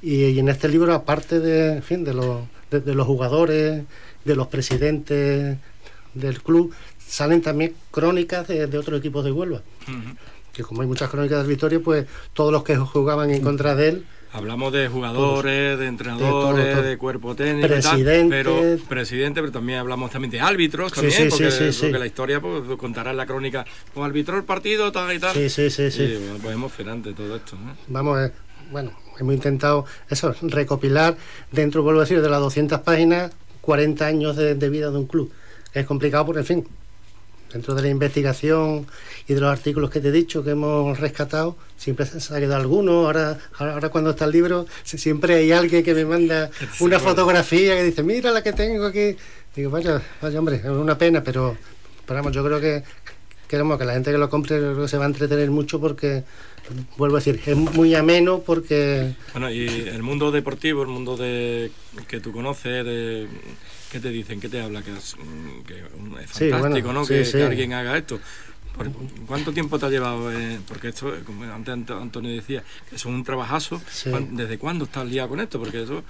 Y, 0.02 0.24
y 0.24 0.38
en 0.38 0.48
este 0.48 0.68
libro, 0.68 0.92
aparte 0.92 1.40
de, 1.40 1.74
en 1.74 1.82
fin, 1.82 2.04
de, 2.04 2.14
los, 2.14 2.42
de, 2.70 2.80
de 2.80 2.94
los 2.94 3.06
jugadores, 3.06 3.84
de 4.24 4.36
los 4.36 4.48
presidentes 4.48 5.56
del 6.14 6.42
club, 6.42 6.74
salen 7.06 7.42
también 7.42 7.74
crónicas 7.90 8.48
de, 8.48 8.66
de 8.66 8.78
otros 8.78 8.98
equipos 8.98 9.24
de 9.24 9.32
Huelva. 9.32 9.62
Que 10.52 10.62
como 10.62 10.82
hay 10.82 10.86
muchas 10.86 11.10
crónicas 11.10 11.38
del 11.38 11.48
Victoria, 11.48 11.80
pues 11.82 12.06
todos 12.32 12.52
los 12.52 12.62
que 12.62 12.76
jugaban 12.76 13.30
en 13.30 13.42
contra 13.42 13.74
de 13.74 13.88
él 13.88 14.06
Hablamos 14.34 14.72
de 14.72 14.88
jugadores, 14.88 15.78
de 15.78 15.86
entrenadores, 15.86 16.64
de, 16.64 16.72
todo, 16.72 16.82
todo. 16.82 16.98
cuerpo 16.98 17.36
técnico, 17.36 17.72
y 17.72 17.80
tal, 17.80 18.26
pero 18.28 18.60
presidente, 18.88 19.40
pero 19.40 19.52
también 19.52 19.78
hablamos 19.78 20.10
también 20.10 20.32
de 20.32 20.40
árbitros, 20.40 20.90
Sí, 20.90 20.96
también, 20.96 21.12
sí, 21.12 21.28
porque, 21.30 21.72
sí, 21.72 21.82
porque 21.82 21.98
la 22.00 22.06
historia 22.06 22.40
pues, 22.40 22.64
contará 22.76 23.12
en 23.12 23.16
la 23.16 23.26
crónica, 23.26 23.64
como 23.92 24.04
arbitró 24.04 24.36
el 24.36 24.42
partido, 24.42 24.90
tal 24.90 25.14
y 25.14 25.20
tal. 25.20 25.34
Sí, 25.34 25.48
sí, 25.48 25.70
sí, 25.70 25.88
sí. 25.88 26.16
Bueno, 26.18 26.38
pues 26.42 26.54
emocionante 26.54 27.12
todo 27.12 27.36
esto. 27.36 27.56
¿no? 27.56 27.76
Vamos, 27.86 28.22
eh, 28.22 28.32
bueno, 28.72 28.98
hemos 29.20 29.34
intentado 29.34 29.84
eso, 30.10 30.34
recopilar 30.42 31.16
dentro, 31.52 31.84
vuelvo 31.84 32.00
a 32.00 32.02
decir, 32.02 32.20
de 32.20 32.28
las 32.28 32.40
200 32.40 32.80
páginas, 32.80 33.30
40 33.60 34.04
años 34.04 34.36
de, 34.36 34.56
de 34.56 34.68
vida 34.68 34.90
de 34.90 34.98
un 34.98 35.06
club. 35.06 35.32
Es 35.72 35.86
complicado, 35.86 36.26
porque, 36.26 36.40
en 36.40 36.46
fin, 36.46 36.68
dentro 37.54 37.74
de 37.74 37.82
la 37.82 37.88
investigación 37.88 38.84
y 39.28 39.32
de 39.34 39.40
los 39.40 39.50
artículos 39.50 39.88
que 39.88 40.00
te 40.00 40.08
he 40.08 40.12
dicho 40.12 40.42
que 40.44 40.50
hemos 40.50 40.98
rescatado, 40.98 41.56
siempre 41.78 42.04
se 42.04 42.34
ha 42.34 42.40
quedado 42.40 42.60
alguno. 42.60 43.06
Ahora, 43.06 43.38
ahora, 43.58 43.88
cuando 43.88 44.10
está 44.10 44.24
el 44.26 44.32
libro, 44.32 44.66
si- 44.82 44.98
siempre 44.98 45.36
hay 45.36 45.52
alguien 45.52 45.82
que 45.84 45.94
me 45.94 46.04
manda 46.04 46.50
una 46.80 46.98
fotografía 46.98 47.76
que 47.76 47.84
dice, 47.84 48.02
mira 48.02 48.30
la 48.32 48.42
que 48.42 48.52
tengo 48.52 48.84
aquí. 48.86 49.16
Digo, 49.54 49.70
vaya, 49.70 50.02
vaya 50.20 50.38
hombre, 50.38 50.56
es 50.56 50.64
una 50.64 50.98
pena, 50.98 51.22
pero, 51.22 51.56
pero 52.04 52.18
vamos, 52.18 52.32
yo 52.32 52.44
creo 52.44 52.60
que 52.60 52.82
queremos 53.48 53.78
que 53.78 53.84
la 53.84 53.92
gente 53.94 54.10
que 54.12 54.18
lo 54.18 54.28
compre 54.30 54.58
creo 54.58 54.82
que 54.82 54.88
se 54.88 54.96
va 54.98 55.04
a 55.04 55.08
entretener 55.08 55.50
mucho 55.50 55.80
porque, 55.80 56.24
vuelvo 56.96 57.16
a 57.16 57.20
decir, 57.20 57.40
es 57.46 57.56
muy 57.56 57.94
ameno 57.94 58.40
porque 58.40 59.14
Bueno, 59.32 59.50
y 59.50 59.66
el 59.66 60.02
mundo 60.02 60.30
deportivo, 60.30 60.82
el 60.82 60.88
mundo 60.88 61.16
de 61.16 61.70
que 62.08 62.20
tú 62.20 62.32
conoces, 62.32 62.84
de, 62.84 63.28
¿qué 63.92 64.00
te 64.00 64.10
dicen? 64.10 64.40
¿Qué 64.40 64.48
te 64.48 64.60
habla? 64.60 64.82
Que 64.82 64.92
es, 64.92 65.16
que 65.66 65.74
es 65.74 66.30
Sí, 66.32 66.50
fantástico, 66.50 66.86
bueno, 66.88 67.00
¿no? 67.00 67.04
sí, 67.06 67.14
que, 67.14 67.24
sí. 67.24 67.32
que 67.32 67.42
alguien 67.44 67.72
haga 67.72 67.96
esto. 67.96 68.18
¿Cuánto 69.28 69.52
tiempo 69.52 69.78
te 69.78 69.86
ha 69.86 69.88
llevado? 69.88 70.32
eh, 70.32 70.58
porque 70.66 70.88
esto, 70.88 71.12
como 71.24 71.44
antes 71.44 71.72
Ant- 71.74 72.02
Antonio 72.02 72.32
decía, 72.32 72.64
que 72.90 72.96
es 72.96 73.04
un 73.04 73.22
trabajazo. 73.22 73.80
Sí. 73.88 74.10
¿Cuán- 74.10 74.34
¿Desde 74.36 74.58
cuándo 74.58 74.86
estás 74.86 75.06
liado 75.06 75.28
con 75.28 75.40
esto? 75.40 75.60
Porque 75.60 75.82
eso, 75.84 76.02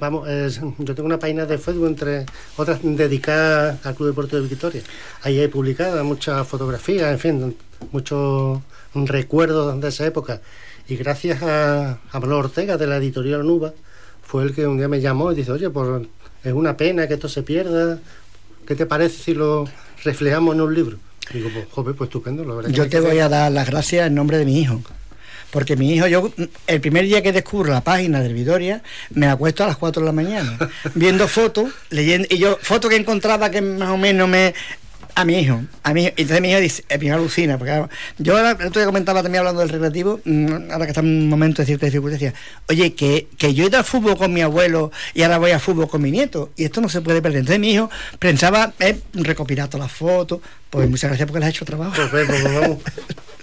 Vamos, 0.00 0.28
es- 0.28 0.60
yo 0.78 0.94
tengo 0.94 1.06
una 1.06 1.18
página 1.18 1.46
de 1.46 1.58
Facebook, 1.58 1.86
entre 1.86 2.26
otras 2.56 2.80
dedicada 2.82 3.78
al 3.84 3.94
Club 3.94 4.08
Deportivo 4.08 4.42
de 4.42 4.48
Victoria. 4.48 4.82
Ahí 5.22 5.38
hay 5.38 5.48
publicadas 5.48 6.04
muchas 6.04 6.46
fotografías, 6.48 7.12
en 7.12 7.18
fin, 7.18 7.56
muchos 7.92 8.60
recuerdos 8.94 9.80
de 9.80 9.88
esa 9.88 10.06
época. 10.06 10.40
Y 10.88 10.96
gracias 10.96 11.42
a, 11.42 11.98
a 12.10 12.20
Manolo 12.20 12.38
Ortega 12.38 12.76
de 12.76 12.86
la 12.88 12.96
editorial 12.96 13.46
Nuba, 13.46 13.72
fue 14.22 14.42
el 14.42 14.54
que 14.54 14.66
un 14.66 14.76
día 14.78 14.88
me 14.88 15.00
llamó 15.00 15.30
y 15.30 15.36
dice, 15.36 15.52
oye, 15.52 15.70
pues 15.70 16.06
es 16.42 16.52
una 16.52 16.76
pena 16.76 17.06
que 17.06 17.14
esto 17.14 17.28
se 17.28 17.42
pierda. 17.42 17.98
¿Qué 18.66 18.74
te 18.74 18.86
parece 18.86 19.22
si 19.22 19.34
lo 19.34 19.64
reflejamos 20.04 20.54
en 20.54 20.60
un 20.62 20.74
libro? 20.74 20.96
Digo, 21.32 21.48
pues, 21.54 21.66
joder, 21.70 21.94
pues 21.94 22.08
estupendo. 22.08 22.44
La 22.44 22.54
verdad 22.54 22.70
que 22.70 22.76
Yo 22.76 22.88
te 22.88 23.00
voy 23.00 23.18
a 23.20 23.28
dar 23.28 23.52
las 23.52 23.68
gracias 23.68 24.06
en 24.08 24.14
nombre 24.14 24.38
de 24.38 24.44
mi 24.44 24.58
hijo. 24.60 24.80
Porque 25.52 25.76
mi 25.76 25.92
hijo, 25.92 26.06
yo, 26.06 26.32
el 26.66 26.80
primer 26.80 27.04
día 27.04 27.22
que 27.22 27.30
descubro 27.30 27.70
la 27.70 27.82
página 27.82 28.22
del 28.22 28.32
Vitoria, 28.32 28.82
me 29.10 29.26
acuesto 29.26 29.62
a 29.62 29.66
las 29.66 29.76
4 29.76 30.00
de 30.00 30.06
la 30.06 30.12
mañana, 30.12 30.58
viendo 30.94 31.28
fotos, 31.28 31.70
leyendo, 31.90 32.26
y 32.30 32.38
yo, 32.38 32.58
fotos 32.62 32.90
que 32.90 32.96
encontraba 32.96 33.50
que 33.50 33.60
más 33.60 33.90
o 33.90 33.98
menos 33.98 34.28
me. 34.28 34.54
A 35.14 35.26
mi 35.26 35.38
hijo, 35.40 35.62
a 35.82 35.92
mi 35.92 36.04
hijo. 36.04 36.14
Y 36.16 36.22
entonces 36.22 36.40
mi 36.40 36.50
hijo 36.50 36.58
dice, 36.58 36.84
eh, 36.88 36.96
mi 36.96 37.08
hijo 37.08 37.16
alucina, 37.16 37.58
porque 37.58 37.84
yo 38.16 38.34
ahora, 38.34 38.52
el 38.58 38.68
otro 38.68 38.80
día 38.80 38.86
comentaba 38.86 39.22
también 39.22 39.40
hablando 39.40 39.60
del 39.60 39.68
recreativo, 39.68 40.20
mm, 40.24 40.70
ahora 40.70 40.86
que 40.86 40.92
está 40.92 41.02
en 41.02 41.08
un 41.08 41.28
momento 41.28 41.60
de 41.60 41.66
cierta 41.66 41.84
dificultad, 41.84 42.18
decía, 42.18 42.32
oye, 42.70 42.94
que, 42.94 43.28
que 43.36 43.52
yo 43.52 43.64
he 43.64 43.66
ido 43.66 43.76
al 43.76 43.84
fútbol 43.84 44.16
con 44.16 44.32
mi 44.32 44.40
abuelo 44.40 44.90
y 45.12 45.20
ahora 45.20 45.36
voy 45.36 45.50
a 45.50 45.58
fútbol 45.58 45.86
con 45.86 46.00
mi 46.00 46.10
nieto, 46.10 46.50
y 46.56 46.64
esto 46.64 46.80
no 46.80 46.88
se 46.88 47.02
puede 47.02 47.20
perder. 47.20 47.40
Entonces 47.40 47.60
mi 47.60 47.74
hijo 47.74 47.90
pensaba 48.18 48.72
eh, 48.78 49.00
recopilar 49.12 49.68
todas 49.68 49.88
las 49.88 49.92
fotos, 49.92 50.40
pues 50.70 50.88
muchas 50.88 51.10
gracias 51.10 51.26
porque 51.26 51.40
le 51.40 51.44
has 51.44 51.50
hecho 51.50 51.66
trabajo. 51.66 51.92
Pues, 51.94 52.08
pues, 52.08 52.26
pues, 52.26 52.44
vamos. 52.44 52.78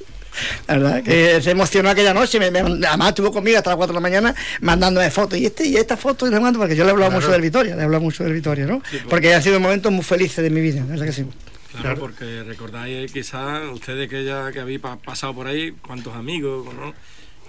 La 0.68 0.74
verdad 0.78 1.04
que 1.04 1.42
se 1.42 1.52
emocionó 1.52 1.90
aquella 1.90 2.14
noche, 2.14 2.40
me- 2.40 2.52
me- 2.52 2.60
además 2.88 3.10
estuvo 3.10 3.32
conmigo 3.32 3.58
hasta 3.58 3.72
las 3.72 3.78
4 3.78 3.94
de 3.94 3.98
la 3.98 4.02
mañana 4.02 4.36
mandándome 4.62 5.10
fotos, 5.12 5.38
y 5.40 5.46
este 5.46 5.66
y 5.68 5.76
esta 5.78 5.98
foto, 5.98 6.28
y 6.28 6.30
cuánto, 6.32 6.60
porque 6.60 6.76
yo 6.76 6.84
le 6.84 6.90
he 6.90 6.92
hablado 6.92 7.12
Claro. 7.12 7.22
mucho 7.22 7.32
del 7.32 7.42
Vitoria, 7.42 7.76
le 7.76 7.82
he 7.82 7.86
hablado 7.86 8.04
mucho 8.04 8.24
del 8.24 8.34
Vitoria, 8.34 8.66
¿no? 8.66 8.76
Sí, 8.90 8.98
pues. 8.98 9.04
Porque 9.10 9.34
han 9.34 9.42
sido 9.44 9.60
momentos 9.60 9.92
muy 9.92 10.04
felices 10.04 10.44
de 10.44 10.50
mi 10.50 10.62
vida, 10.62 10.84
¿verdad 10.88 11.06
que 11.06 11.12
sí? 11.14 11.24
claro, 11.72 11.84
Claro. 11.84 12.00
porque 12.00 12.44
recordáis 12.44 13.12
quizás 13.12 13.62
ustedes 13.74 14.10
que 14.10 14.24
ya 14.26 14.52
que 14.52 14.60
habéis 14.60 14.80
pa- 14.80 14.98
pasado 14.98 15.34
por 15.36 15.48
ahí, 15.48 15.74
cuántos 15.86 16.16
amigos, 16.16 16.66
¿no? 16.74 16.94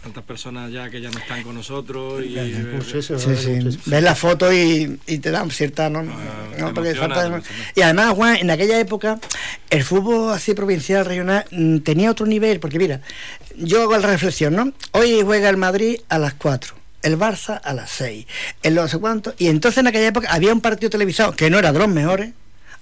Tantas 0.03 0.25
personas 0.25 0.73
ya 0.73 0.89
que 0.89 1.01
ya 1.01 1.11
no 1.11 1.19
están 1.19 1.43
con 1.43 1.55
nosotros 1.55 2.25
y 2.25 2.39
eh, 2.39 2.55
Sí, 2.83 3.13
la 3.13 3.19
sí. 3.19 3.19
muchísimo. 3.19 3.71
Ves 3.87 4.03
la 4.03 4.15
foto 4.15 4.51
y, 4.51 4.99
y 5.07 5.19
te 5.19 5.31
dan 5.31 5.51
cierta... 5.51 5.91
¿no? 5.91 5.99
Ah, 6.01 6.05
No, 6.59 6.75
falta- 6.75 7.43
y 7.75 7.81
además, 7.83 8.15
Juan, 8.15 8.37
en 8.37 8.51
aquella 8.51 8.81
época, 8.81 9.19
el 9.69 9.85
fútbol 9.85 10.33
así 10.33 10.55
provincial, 10.55 11.05
regional, 11.05 11.45
mm, 11.51 11.79
tenía 11.81 12.11
otro 12.11 12.25
nivel, 12.25 12.61
porque 12.61 12.79
mira, 12.79 13.03
yo 13.57 13.83
hago 13.83 13.99
la 13.99 14.07
reflexión, 14.09 14.55
¿no? 14.57 14.73
Hoy 14.93 15.21
juega 15.23 15.51
el 15.51 15.59
Madrid 15.59 15.99
a 16.09 16.19
las 16.19 16.33
4. 16.35 16.75
El 17.03 17.19
Barça 17.19 17.61
a 17.63 17.73
las 17.75 17.91
6, 17.91 18.27
el 18.63 18.75
no 18.75 18.87
sé 18.89 18.99
cuánto. 18.99 19.35
Y 19.39 19.49
entonces 19.49 19.79
en 19.79 19.87
aquella 19.87 20.09
época 20.09 20.29
había 20.33 20.53
un 20.53 20.61
partido 20.63 20.89
televisado 20.91 21.33
que 21.33 21.51
no 21.51 21.59
era 21.59 21.73
de 21.73 21.79
los 21.79 21.89
mejores, 21.89 22.33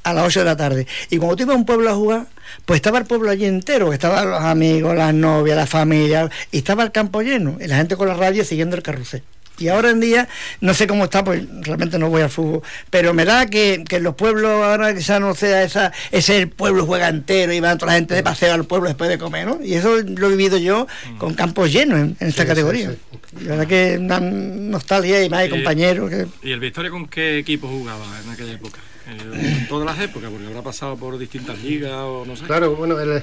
a 0.05 0.13
las 0.15 0.25
8 0.27 0.41
de 0.41 0.45
la 0.45 0.57
tarde. 0.57 0.87
Y 1.11 1.19
cuando 1.19 1.35
tú 1.37 1.43
ibas 1.43 1.55
a 1.55 1.59
un 1.59 1.67
pueblo 1.67 1.91
a 1.91 1.95
jugar, 1.95 2.27
pues 2.65 2.79
estaba 2.79 2.99
el 2.99 3.07
pueblo 3.07 3.31
allí 3.31 3.45
entero, 3.45 3.93
estaban 3.93 4.31
los 4.31 4.43
amigos, 4.43 4.97
las 4.97 5.15
novias, 5.15 5.57
la 5.57 5.67
familia, 5.67 6.31
y 6.51 6.59
estaba 6.59 6.83
el 6.83 6.93
campo 6.93 7.23
lleno, 7.23 7.57
y 7.61 7.67
la 7.67 7.77
gente 7.77 7.97
con 7.97 8.09
la 8.09 8.15
radio 8.15 8.45
siguiendo 8.45 8.77
el 8.77 8.83
carrusel. 8.83 9.23
Y 9.59 9.69
ahora 9.69 9.91
en 9.91 10.01
día, 10.01 10.29
no 10.61 10.73
sé 10.75 10.87
cómo 10.87 11.05
está, 11.05 11.25
pues 11.25 11.43
realmente 11.63 11.99
no 11.99 12.09
voy 12.11 12.23
al 12.23 12.31
fútbol, 12.31 12.63
pero 12.91 13.13
me 13.15 13.25
da 13.25 13.47
que, 13.47 13.85
que 13.89 13.97
en 13.97 14.05
los 14.05 14.15
pueblos 14.15 14.51
ahora 14.65 14.95
quizás 14.95 15.21
no 15.21 15.35
sea 15.35 15.63
esa, 15.65 15.93
ese 16.13 16.39
el 16.39 16.49
pueblo 16.49 16.87
juega 16.87 17.09
entero 17.09 17.53
y 17.53 17.61
va 17.61 17.77
toda 17.77 17.93
la 17.93 17.99
gente 17.99 18.15
de 18.15 18.23
paseo 18.23 18.55
al 18.55 18.65
pueblo 18.65 18.89
después 18.89 19.11
de 19.11 19.19
comer, 19.19 19.47
¿no? 19.47 19.59
Y 19.63 19.75
eso 19.75 19.97
lo 20.03 20.27
he 20.29 20.31
vivido 20.31 20.59
yo 20.59 20.87
con 21.19 21.35
campos 21.35 21.73
llenos 21.73 21.99
en, 21.99 22.17
en 22.21 22.29
esta 22.29 22.43
Sí, 22.43 22.49
categoría. 22.49 22.91
sí. 22.93 22.99
La 23.45 23.51
verdad 23.57 23.67
que 23.67 23.99
una 23.99 24.21
nostalgia 24.21 25.23
y 25.25 25.29
más 25.29 25.47
Y- 25.47 25.51
compañeros 25.51 26.09
que... 26.11 26.27
¿Y 26.43 26.53
el 26.53 26.61
Victoria 26.61 26.91
con 26.91 27.07
qué 27.09 27.39
equipo 27.39 27.69
jugaba 27.69 28.05
en 28.25 28.31
aquella 28.31 28.53
época? 28.53 28.79
Eh, 29.09 29.57
en 29.61 29.69
todas 29.69 29.87
las 29.87 29.99
épocas, 30.05 30.31
porque 30.31 30.47
habrá 30.47 30.63
pasado 30.63 30.97
por 30.97 31.19
distintas 31.19 31.59
ligas 31.63 31.93
o 31.95 32.25
no 32.27 32.37
sé. 32.37 32.45
Claro, 32.45 32.77
bueno, 32.77 32.99
el, 33.01 33.23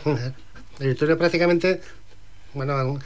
el 0.79 0.87
Victoria 0.87 1.15
prácticamente, 1.17 1.79
bueno, 2.53 2.99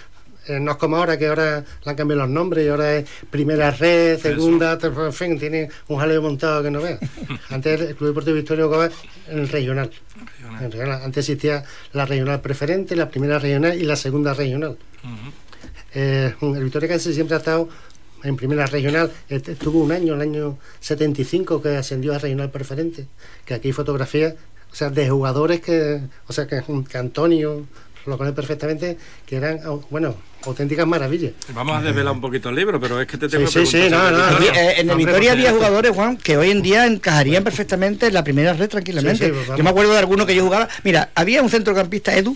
eh, 0.50 0.60
no 0.60 0.72
es 0.72 0.78
como 0.78 0.98
ahora, 0.98 1.18
que 1.18 1.28
ahora 1.28 1.64
le 1.84 1.90
han 1.92 1.96
cambiado 1.96 2.22
los 2.24 2.30
nombres 2.30 2.66
y 2.66 2.70
ahora 2.70 2.96
es 2.98 3.10
primera 3.30 3.72
red, 3.72 4.20
segunda, 4.20 4.78
ter- 4.78 4.92
en 4.94 5.14
fin, 5.14 5.40
tiene 5.40 5.70
un 5.88 5.98
jaleo 6.00 6.22
montado 6.22 6.62
que 6.64 6.72
no 6.72 6.82
veas. 6.82 7.00
Antes 7.50 7.80
el 7.82 7.96
Club 7.96 8.10
Deportivo 8.10 8.36
Victoria 8.36 8.66
jugaba 8.66 8.90
en 9.28 9.40
el 9.40 9.48
regional. 9.48 9.90
En 10.60 10.72
regional. 10.72 11.02
Antes 11.04 11.30
existía 11.30 11.64
la 11.94 12.06
regional 12.06 12.42
preferente, 12.42 12.96
la 12.96 13.08
primera 13.10 13.40
regional 13.40 13.80
y 13.80 13.84
la 13.86 13.96
segunda 13.96 14.34
regional. 14.34 14.78
Ujú. 15.04 15.32
Eh, 15.94 16.34
el 16.42 16.64
Victoria 16.64 16.90
casi 16.90 17.14
siempre 17.14 17.36
ha 17.36 17.40
estado 17.40 17.70
en 18.24 18.36
primera 18.36 18.66
regional. 18.66 19.12
Este- 19.30 19.54
Estuvo 19.54 19.80
un 19.84 19.92
año, 19.92 20.16
el 20.16 20.22
año 20.22 20.58
75, 20.82 21.62
que 21.62 21.78
ascendió 21.78 22.14
a 22.14 22.20
regional 22.20 22.50
preferente. 22.52 23.08
Que 23.46 23.54
aquí 23.54 23.70
hay 23.70 23.74
fotografías, 23.74 24.34
o 24.72 24.76
sea, 24.76 24.90
de 24.90 25.10
jugadores 25.10 25.62
que, 25.62 26.02
o 26.28 26.34
sea, 26.34 26.46
que, 26.48 26.62
que 26.90 26.98
Antonio 26.98 27.66
lo 28.10 28.18
conoce 28.18 28.36
perfectamente, 28.36 28.98
que 29.26 29.36
eran, 29.38 29.60
bueno, 29.90 30.16
auténticas 30.46 30.86
maravillas. 30.88 31.34
Vamos 31.54 31.78
a 31.78 31.82
desvelar 31.82 32.14
un 32.14 32.22
poquito 32.22 32.50
el 32.50 32.56
libro, 32.56 32.80
pero 32.80 33.00
es 33.00 33.08
que 33.08 33.18
te 33.18 33.30
tengo 33.30 33.48
Sí, 33.48 33.60
que 33.60 33.66
sí, 33.66 33.72
preguntar 33.78 34.00
sí, 34.00 34.12
sobre 34.12 34.18
no, 34.18 34.28
el 34.28 34.34
no, 34.34 34.40
Victoria. 34.40 34.62
Eh, 34.64 34.74
en 34.74 34.80
el 34.80 34.90
Hombre, 34.92 35.06
Victoria 35.06 35.32
había 35.32 35.52
jugadores, 35.52 35.92
Juan, 35.92 36.18
que 36.18 36.38
hoy 36.38 36.52
en 36.52 36.62
día 36.62 36.86
encajarían 36.86 37.44
perfectamente 37.44 38.08
en 38.08 38.14
la 38.14 38.24
primera 38.24 38.54
red 38.54 38.70
tranquilamente. 38.70 39.26
Sí, 39.28 39.32
sí, 39.34 39.42
pues 39.46 39.58
yo 39.58 39.64
me 39.64 39.70
acuerdo 39.70 39.94
de 39.94 40.00
alguno 40.00 40.26
que 40.26 40.36
yo 40.36 40.44
jugaba. 40.44 40.68
Mira, 40.84 41.10
había 41.16 41.42
un 41.42 41.50
centrocampista, 41.50 42.16
Edu, 42.16 42.36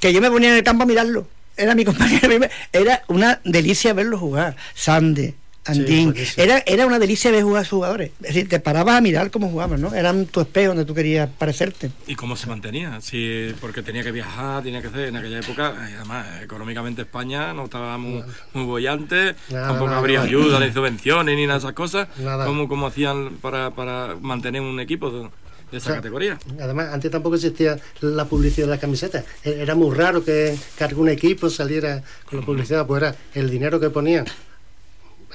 que 0.00 0.12
yo 0.12 0.20
me 0.20 0.30
ponía 0.30 0.50
en 0.50 0.56
el 0.56 0.64
campo 0.64 0.82
a 0.82 0.86
mirarlo. 0.86 1.28
Era 1.56 1.74
mi 1.74 1.84
compañero. 1.86 2.46
Era 2.72 3.02
una 3.08 3.40
delicia 3.44 3.92
verlo 3.94 4.18
jugar. 4.18 4.56
Sande, 4.74 5.34
Andín. 5.66 6.14
era, 6.36 6.62
era 6.66 6.86
una 6.86 6.98
delicia 6.98 7.30
ver 7.30 7.42
jugar 7.42 7.62
a 7.62 7.64
sus 7.64 7.76
jugadores. 7.76 8.10
Es 8.22 8.28
decir, 8.34 8.48
te 8.48 8.60
parabas 8.60 8.96
a 8.96 9.00
mirar 9.00 9.30
cómo 9.30 9.48
jugaban, 9.50 9.80
¿no? 9.80 9.94
Eran 9.94 10.26
tu 10.26 10.40
espejo 10.40 10.68
donde 10.68 10.84
tú 10.84 10.94
querías 10.94 11.28
parecerte. 11.38 11.90
¿Y 12.06 12.14
cómo 12.14 12.36
se 12.36 12.46
mantenía? 12.46 13.00
Sí, 13.00 13.54
porque 13.60 13.82
tenía 13.82 14.02
que 14.02 14.12
viajar, 14.12 14.62
tenía 14.62 14.80
que 14.82 14.88
hacer 14.88 15.08
en 15.08 15.16
aquella 15.16 15.38
época, 15.40 15.74
eh, 15.88 15.94
además, 15.96 16.26
económicamente 16.42 17.02
España 17.02 17.52
no 17.52 17.64
estaba 17.64 17.98
muy, 17.98 18.22
muy 18.54 18.64
bollante, 18.64 19.34
Nada, 19.50 19.68
tampoco 19.68 19.86
nada, 19.86 19.98
habría 19.98 20.18
nada. 20.18 20.28
ayuda, 20.28 20.60
ni 20.60 20.72
subvenciones, 20.72 21.36
ni 21.36 21.42
nada 21.46 21.58
de 21.58 21.64
esas 21.64 21.72
cosas. 21.74 22.08
Nada. 22.18 22.44
¿Cómo, 22.46 22.68
cómo 22.68 22.86
hacían 22.86 23.36
para, 23.40 23.70
para 23.72 24.14
mantener 24.20 24.60
un 24.62 24.78
equipo 24.80 25.10
de, 25.10 25.28
esa 25.72 25.76
O 25.76 25.80
sea, 25.80 25.94
categoría? 25.96 26.38
Además, 26.60 26.88
antes 26.92 27.10
tampoco 27.10 27.34
existía 27.36 27.76
la 28.00 28.24
publicidad 28.26 28.66
de 28.66 28.70
las 28.70 28.80
camisetas. 28.80 29.24
E- 29.42 29.58
Era 29.60 29.74
muy 29.74 29.94
raro 29.94 30.24
que, 30.24 30.56
que 30.78 30.84
algún 30.84 31.08
equipo 31.08 31.50
saliera 31.50 32.02
con 32.28 32.38
la 32.40 32.46
publicidad, 32.46 32.86
pues 32.86 33.02
era 33.02 33.16
el 33.34 33.50
dinero 33.50 33.80
que 33.80 33.90
ponían 33.90 34.24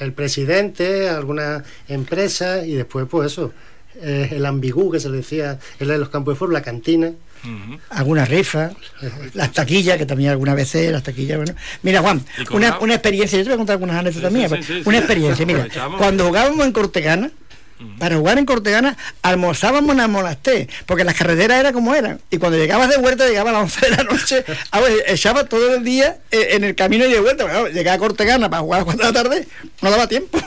el 0.02 0.14
presidente, 0.14 1.08
alguna 1.10 1.64
empresa 1.88 2.66
y 2.66 2.74
después, 2.74 3.06
pues 3.10 3.32
eso, 3.32 3.54
eh, 4.02 4.30
el 4.32 4.46
ambigú 4.46 4.92
que 4.92 5.00
se 5.00 5.10
le 5.10 5.18
decía 5.18 5.60
en 5.80 6.00
los 6.00 6.10
campos 6.10 6.34
de 6.34 6.40
fútbol, 6.40 6.54
la 6.54 6.62
cantina. 6.62 7.12
Ujú. 7.44 7.80
algunas 7.90 8.30
rifas, 8.30 8.72
las 9.34 9.52
taquillas, 9.52 9.98
que 9.98 10.06
también 10.06 10.30
alguna 10.30 10.54
vez 10.54 10.76
las 10.76 11.02
taquillas, 11.02 11.38
bueno. 11.38 11.56
Mira, 11.82 12.00
Juan, 12.02 12.24
una, 12.52 12.78
una 12.78 12.94
experiencia, 12.94 13.36
yo 13.40 13.44
te 13.44 13.50
voy 13.50 13.56
a 13.56 13.58
contar 13.58 13.74
algunas 13.78 13.96
anécdotas 13.98 14.32
Sí, 14.32 14.38
mías, 14.38 14.52
sí, 14.52 14.62
sí, 14.62 14.82
una 14.86 14.98
sí. 14.98 15.04
experiencia, 15.04 15.46
mira, 15.48 15.68
cuando 15.98 16.28
jugábamos 16.28 16.64
en 16.68 16.72
Cortegana, 16.72 17.32
Para 18.00 18.16
jugar 18.18 18.38
en 18.38 18.46
Cortegana 18.46 18.98
almorzábamos 19.22 19.94
en 19.96 20.02
el 20.02 20.08
monasterio, 20.10 20.68
porque 20.86 21.04
las 21.04 21.16
carreteras 21.16 21.60
eran 21.60 21.74
como 21.74 21.94
eran. 21.96 22.20
Y 22.30 22.38
cuando 22.38 22.58
llegabas 22.58 22.90
de 22.90 22.98
vuelta, 22.98 23.28
llegaba 23.28 23.50
a 23.52 23.54
las 23.54 23.62
11 23.64 23.86
de 23.90 23.98
la 23.98 24.04
noche, 24.04 24.46
a 24.72 24.80
ver, 24.80 25.04
echaba 25.08 25.46
todo 25.46 25.76
el 25.76 25.84
día 25.84 26.18
eh, 26.32 26.50
en 26.52 26.64
el 26.64 26.76
camino 26.76 27.06
y 27.06 27.12
de 27.12 27.20
vuelta. 27.20 27.44
Bueno, 27.46 27.68
llegaba 27.68 27.96
a 27.96 28.00
Cortegana 28.00 28.50
para 28.50 28.62
jugar 28.62 28.82
a 28.82 28.86
las 28.86 28.96
4 28.96 29.08
de 29.08 29.14
la 29.14 29.24
tarde, 29.24 29.48
no 29.82 29.92
daba 29.92 30.08
tiempo. 30.08 30.40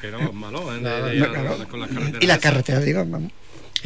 Que 0.00 0.08
éramos, 0.08 0.34
malos 0.34 0.62
¿eh? 0.70 0.74
de- 0.74 0.80
Nada, 0.80 1.06
de 1.08 1.16
ir 1.16 1.22
a- 1.24 1.28
claro. 1.30 1.68
con 1.68 1.80
las 1.80 1.88
carreteras. 1.90 2.22
Y 2.22 2.26
las 2.26 2.38
carreteras, 2.38 2.84
digo, 2.84 3.04
vamos. 3.06 3.32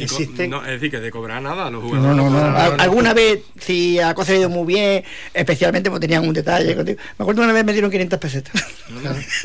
Existen- 0.05 0.49
no, 0.49 0.61
es 0.63 0.71
decir, 0.71 0.91
que 0.91 0.99
de 0.99 1.11
cobrar 1.11 1.41
nada 1.41 1.67
a 1.67 1.69
los 1.71 1.81
No, 1.83 1.89
jugadores. 1.89 2.15
no, 2.17 2.29
no. 2.29 2.39
nada. 2.51 2.75
Alguna 2.75 3.13
vez, 3.13 3.41
si 3.59 3.95
la 3.95 4.13
cosa 4.13 4.33
ha 4.33 4.35
ido 4.37 4.49
muy 4.49 4.65
bien, 4.65 5.03
especialmente 5.33 5.89
pues 5.89 5.99
tenían 6.01 6.27
un 6.27 6.33
detalle 6.33 6.75
contigo. 6.75 6.99
Me 7.17 7.23
acuerdo 7.23 7.41
una 7.43 7.53
vez 7.53 7.63
me 7.65 7.73
dieron 7.73 7.91
500 7.91 8.19
pesetas. 8.19 8.53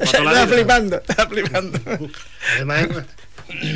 Estaba- 0.00 0.46
flipando, 0.46 0.96
estaba 0.96 1.28
flipando. 1.28 1.78
Además, 2.56 2.88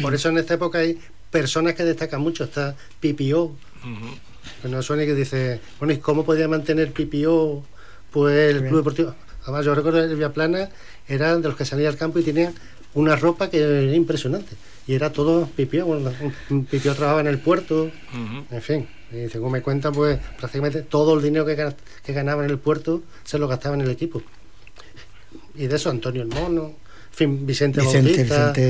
por 0.02 0.14
eso 0.14 0.28
en 0.28 0.38
esta 0.38 0.54
época 0.54 0.78
hay 0.78 0.98
personas 1.30 1.74
que 1.74 1.84
destacan 1.84 2.20
mucho. 2.20 2.44
Está 2.44 2.74
PPO, 3.00 3.42
Ujú. 3.44 3.56
que 4.62 4.68
no 4.68 4.82
suene 4.82 5.06
que 5.06 5.14
dice, 5.14 5.60
bueno, 5.78 5.94
¿y 5.94 5.98
cómo 5.98 6.24
podía 6.24 6.48
mantener 6.48 6.92
PPO 6.92 7.64
pues 8.10 8.54
el 8.54 8.60
Club 8.66 8.78
Deportivo? 8.78 9.14
Además, 9.44 9.64
yo 9.64 9.74
recuerdo 9.74 9.98
que 10.00 10.06
el 10.12 10.16
Viaplana 10.16 10.68
era 11.08 11.36
de 11.36 11.42
los 11.48 11.56
que 11.56 11.64
salía 11.64 11.88
al 11.88 11.96
campo 11.96 12.18
y 12.18 12.22
tenían 12.22 12.54
una 12.94 13.16
ropa 13.16 13.50
que 13.50 13.60
era 13.60 13.94
impresionante. 13.94 14.56
Y 14.86 14.94
era 14.94 15.10
todo 15.10 15.46
PPO. 15.56 15.86
Bueno, 15.86 16.12
PPO 16.48 16.94
trabajaba 16.94 17.20
en 17.20 17.26
el 17.28 17.38
puerto, 17.38 17.84
Ujú. 17.84 18.44
en 18.54 18.62
fin. 18.62 18.88
Y 19.12 19.28
según 19.30 19.52
me 19.52 19.62
cuentan, 19.62 19.92
pues 19.92 20.18
prácticamente 20.38 20.82
todo 20.82 21.14
el 21.16 21.22
dinero 21.22 21.46
que, 21.46 21.72
que 22.04 22.12
ganaba 22.12 22.44
en 22.44 22.50
el 22.50 22.58
puerto 22.58 23.02
se 23.24 23.38
lo 23.38 23.46
gastaba 23.48 23.74
en 23.76 23.82
el 23.82 23.90
equipo. 23.90 24.22
Y 25.54 25.66
de 25.66 25.76
eso 25.76 25.90
Antonio 25.90 26.22
el 26.22 26.28
Mono, 26.28 26.64
en 26.64 26.74
fin, 27.16 27.46
Vicente, 27.46 27.80
Vicente, 27.80 28.08
Bautista. 28.10 28.38
Vicente, 28.52 28.60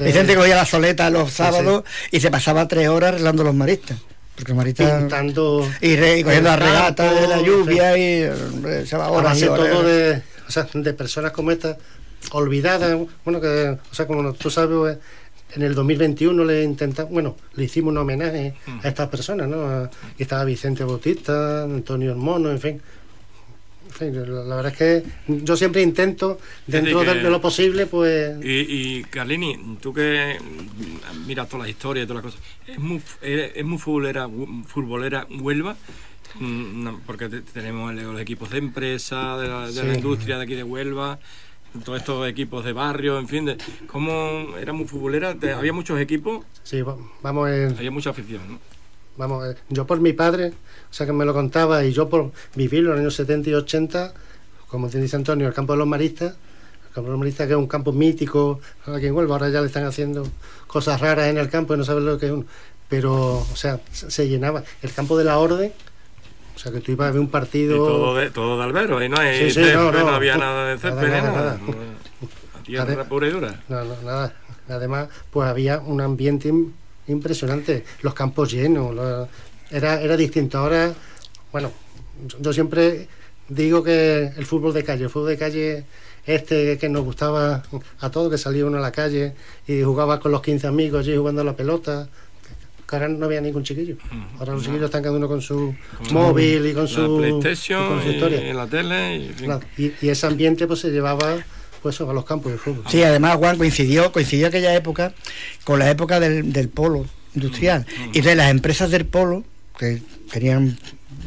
de- 0.00 0.06
Vicente 0.06 0.34
cogía 0.36 0.56
la 0.56 0.64
soleta 0.64 1.10
los 1.10 1.28
Sí, 1.30 1.36
sábados 1.36 1.84
y 2.10 2.20
se 2.20 2.30
pasaba 2.30 2.66
tres 2.66 2.88
horas 2.88 3.10
arreglando 3.12 3.44
los 3.44 3.54
maristas. 3.54 3.98
Porque 4.36 4.52
los 4.52 4.56
maristas. 4.56 5.00
pintando 5.00 5.68
Y, 5.82 5.96
re- 5.96 6.18
y 6.20 6.24
cogiendo 6.24 6.48
la 6.48 6.54
el 6.54 6.60
regata 6.60 7.04
campo, 7.06 7.20
de 7.20 7.28
la 7.28 7.42
lluvia 7.42 7.98
y 7.98 8.24
hombre, 8.26 8.86
se 8.86 8.96
va 8.96 9.04
a 9.06 9.10
horas 9.10 9.38
y 9.40 9.44
horas. 9.44 9.68
todo 9.70 9.82
de, 9.82 10.22
o 10.48 10.50
sea, 10.50 10.66
de 10.72 10.94
personas 10.94 11.32
como 11.32 11.50
estas, 11.50 11.76
olvidadas, 12.32 12.96
bueno, 13.24 13.38
que, 13.40 13.76
o 13.90 13.94
sea, 13.94 14.06
como 14.06 14.32
tú 14.32 14.50
sabes, 14.50 14.78
pues, 14.78 14.98
en 15.54 15.62
el 15.62 15.74
2021 15.74 16.44
le 16.44 16.62
intentamos, 16.62 17.12
bueno, 17.12 17.36
le 17.54 17.64
hicimos 17.64 17.92
un 17.92 17.98
homenaje 17.98 18.54
a 18.82 18.88
estas 18.88 19.08
personas, 19.08 19.48
¿no? 19.48 19.62
A- 19.66 19.90
estaba 20.18 20.44
Vicente 20.44 20.84
Bautista, 20.84 21.64
Antonio 21.64 22.10
el 22.12 22.16
Mono, 22.18 22.50
en 22.50 22.60
fin. 22.60 22.80
En 23.88 23.92
fin, 23.92 24.34
la, 24.34 24.44
la 24.44 24.56
verdad 24.56 24.72
es 24.72 24.78
que 24.78 25.02
yo 25.44 25.56
siempre 25.56 25.82
intento, 25.82 26.38
dentro 26.66 27.00
que- 27.00 27.06
de, 27.14 27.22
de 27.24 27.30
lo 27.30 27.40
posible, 27.40 27.86
pues... 27.86 28.36
Y, 28.44 28.98
y 28.98 29.04
Carlini, 29.04 29.76
tú 29.80 29.92
que 29.92 30.36
mm, 30.40 31.26
miras 31.26 31.48
todas 31.48 31.66
las 31.66 31.70
historias 31.70 32.04
y 32.04 32.06
todas 32.06 32.22
las 32.24 32.32
cosas, 32.32 32.46
¿es 32.68 32.78
muy, 32.78 33.02
es, 33.20 33.52
es 33.56 33.64
muy 33.64 33.78
futbolera, 33.78 34.28
futbolera 34.68 35.26
Huelva? 35.40 35.76
Mm, 36.38 36.84
no, 36.84 37.00
porque 37.04 37.28
te- 37.28 37.40
tenemos 37.42 37.92
los 37.92 38.20
equipos 38.20 38.50
de 38.50 38.58
empresa, 38.58 39.36
de 39.38 39.48
la, 39.48 39.70
de 39.70 39.82
la 39.82 39.94
industria 39.96 40.36
de 40.38 40.44
aquí 40.44 40.54
de 40.54 40.62
Huelva, 40.62 41.18
todos 41.84 41.98
estos 42.00 42.28
equipos 42.28 42.64
de 42.64 42.72
barrio, 42.72 43.18
en 43.18 43.28
fin, 43.28 43.44
de, 43.44 43.56
¿cómo 43.86 44.56
era 44.58 44.72
muy 44.72 44.86
futbolera? 44.86 45.36
Había 45.56 45.72
muchos 45.72 46.00
equipos, 46.00 46.44
Sí, 46.62 46.82
va- 46.82 46.96
vamos 47.22 47.48
en, 47.50 47.76
había 47.76 47.90
mucha 47.90 48.10
afición, 48.10 48.42
¿no? 48.48 48.58
Vamos, 49.16 49.46
eh, 49.46 49.56
yo 49.68 49.86
por 49.86 50.00
mi 50.00 50.12
padre, 50.12 50.48
o 50.90 50.92
sea 50.94 51.06
que 51.06 51.12
me 51.12 51.24
lo 51.24 51.32
contaba, 51.34 51.84
y 51.84 51.92
yo 51.92 52.08
por 52.08 52.32
vivirlo 52.54 52.90
en 52.90 52.96
los 52.96 53.00
años 53.00 53.14
70 53.16 53.50
y 53.50 53.54
80, 53.54 54.14
como 54.68 54.88
te 54.88 55.00
dice 55.00 55.16
Antonio, 55.16 55.46
el 55.48 55.54
campo 55.54 55.72
de 55.74 55.78
los 55.78 55.86
maristas, 55.88 56.36
el 56.88 56.94
campo 56.94 57.08
de 57.08 57.10
los 57.12 57.18
maristas 57.18 57.46
que 57.46 57.52
es 57.52 57.58
un 57.58 57.66
campo 57.66 57.92
mítico 57.92 58.60
aquí 58.86 59.06
en 59.06 59.14
Huelva, 59.14 59.34
ahora 59.36 59.48
ya 59.50 59.60
le 59.60 59.66
están 59.66 59.84
haciendo 59.84 60.26
cosas 60.66 61.00
raras 61.00 61.28
en 61.28 61.38
el 61.38 61.48
campo 61.50 61.74
y 61.74 61.78
no 61.78 61.84
sabes 61.84 62.02
lo 62.04 62.18
que 62.18 62.26
es 62.26 62.32
uno. 62.32 62.44
Pero, 62.88 63.38
o 63.38 63.56
sea, 63.56 63.80
se, 63.92 64.10
se 64.10 64.28
llenaba. 64.28 64.64
El 64.82 64.92
campo 64.92 65.16
de 65.16 65.24
la 65.24 65.38
Orden, 65.38 65.72
o 66.60 66.62
sea 66.62 66.72
que 66.72 66.80
tú 66.80 66.92
ibas 66.92 67.08
a 67.08 67.12
ver 67.12 67.20
un 67.20 67.26
Y 67.26 67.30
partido... 67.30 67.76
todo 67.78 68.14
de, 68.16 68.28
todo 68.30 68.58
de 68.58 68.64
albero, 68.64 68.98
ahí 68.98 69.08
no 69.08 69.18
hay 69.18 69.38
Sí, 69.38 69.50
sí, 69.50 69.64
césped, 69.64 69.74
no, 69.76 69.92
no. 69.92 70.08
había 70.10 70.36
nada 70.36 70.66
de 70.68 70.78
césped, 70.78 71.08
nada, 71.08 71.22
nada. 71.22 71.32
nada. 71.32 71.60
La 72.68 72.86
tierra 72.86 73.04
pura 73.04 73.26
y 73.26 73.30
dura. 73.30 73.60
No, 73.68 73.82
no, 73.84 73.94
nada. 74.04 74.34
Además, 74.68 75.08
pues 75.30 75.48
había 75.48 75.78
un 75.78 76.02
ambiente 76.02 76.50
im- 76.52 76.70
impresionante, 77.08 77.84
los 78.02 78.12
campos 78.12 78.52
llenos, 78.52 78.94
era, 79.70 80.00
era 80.02 80.16
distinto. 80.18 80.58
Ahora, 80.58 80.92
bueno, 81.50 81.72
yo- 82.28 82.36
yo 82.40 82.52
siempre 82.52 83.08
digo 83.48 83.82
que 83.82 84.30
el 84.36 84.44
fútbol 84.44 84.74
de 84.74 84.84
calle, 84.84 85.04
el 85.04 85.10
fútbol 85.10 85.30
de 85.30 85.38
calle 85.38 85.84
este 86.26 86.76
que 86.76 86.88
nos 86.90 87.02
gustaba 87.04 87.62
a 88.00 88.10
todos, 88.10 88.30
que 88.30 88.36
salía 88.38 88.66
uno 88.66 88.76
a 88.76 88.80
la 88.82 88.92
calle 88.92 89.32
y 89.66 89.82
jugaba 89.82 90.20
con 90.20 90.30
los 90.30 90.42
15 90.42 90.66
amigos 90.66 91.00
allí 91.00 91.16
jugando 91.16 91.40
a 91.40 91.44
la 91.44 91.56
pelota, 91.56 92.08
que 92.90 92.96
ahora 92.96 93.08
no 93.08 93.24
había 93.26 93.40
ningún 93.40 93.62
chiquillo. 93.62 93.96
Ahora 94.38 94.54
los 94.54 94.64
chiquillos 94.64 94.86
están 94.86 95.02
cada 95.04 95.16
uno 95.16 95.28
con 95.28 95.40
su 95.40 95.72
Con 95.98 96.12
móvil 96.12 96.66
y 96.66 96.72
con 96.74 96.82
la 96.84 96.88
su, 96.90 97.16
y 97.16 97.18
PlayStation 97.18 97.88
con 97.88 98.02
su 98.02 98.08
y, 98.08 98.12
historia. 98.14 98.52
la 98.54 98.66
tele. 98.66 99.16
Y, 99.16 99.26
en 99.28 99.34
fin. 99.34 99.44
Claro, 99.46 99.60
Y, 99.78 99.92
y 100.02 100.08
ese 100.08 100.26
ambiente 100.26 100.66
pues 100.66 100.80
se 100.80 100.90
llevaba 100.90 101.38
pues 101.82 102.00
a 102.00 102.04
los 102.12 102.24
campos 102.24 102.50
de 102.52 102.58
fútbol. 102.58 102.84
Sí, 102.88 103.02
además, 103.02 103.36
Juan, 103.36 103.56
coincidió, 103.56 104.10
coincidió 104.12 104.48
aquella 104.48 104.74
época 104.74 105.14
con 105.64 105.78
la 105.78 105.88
época 105.90 106.18
del, 106.20 106.52
del 106.52 106.68
polo 106.68 107.06
industrial. 107.34 107.86
Mm, 107.88 108.10
Y 108.14 108.20
de 108.22 108.34
las 108.34 108.50
empresas 108.50 108.90
del 108.90 109.06
polo, 109.06 109.44
que 109.78 110.02
tenían 110.32 110.76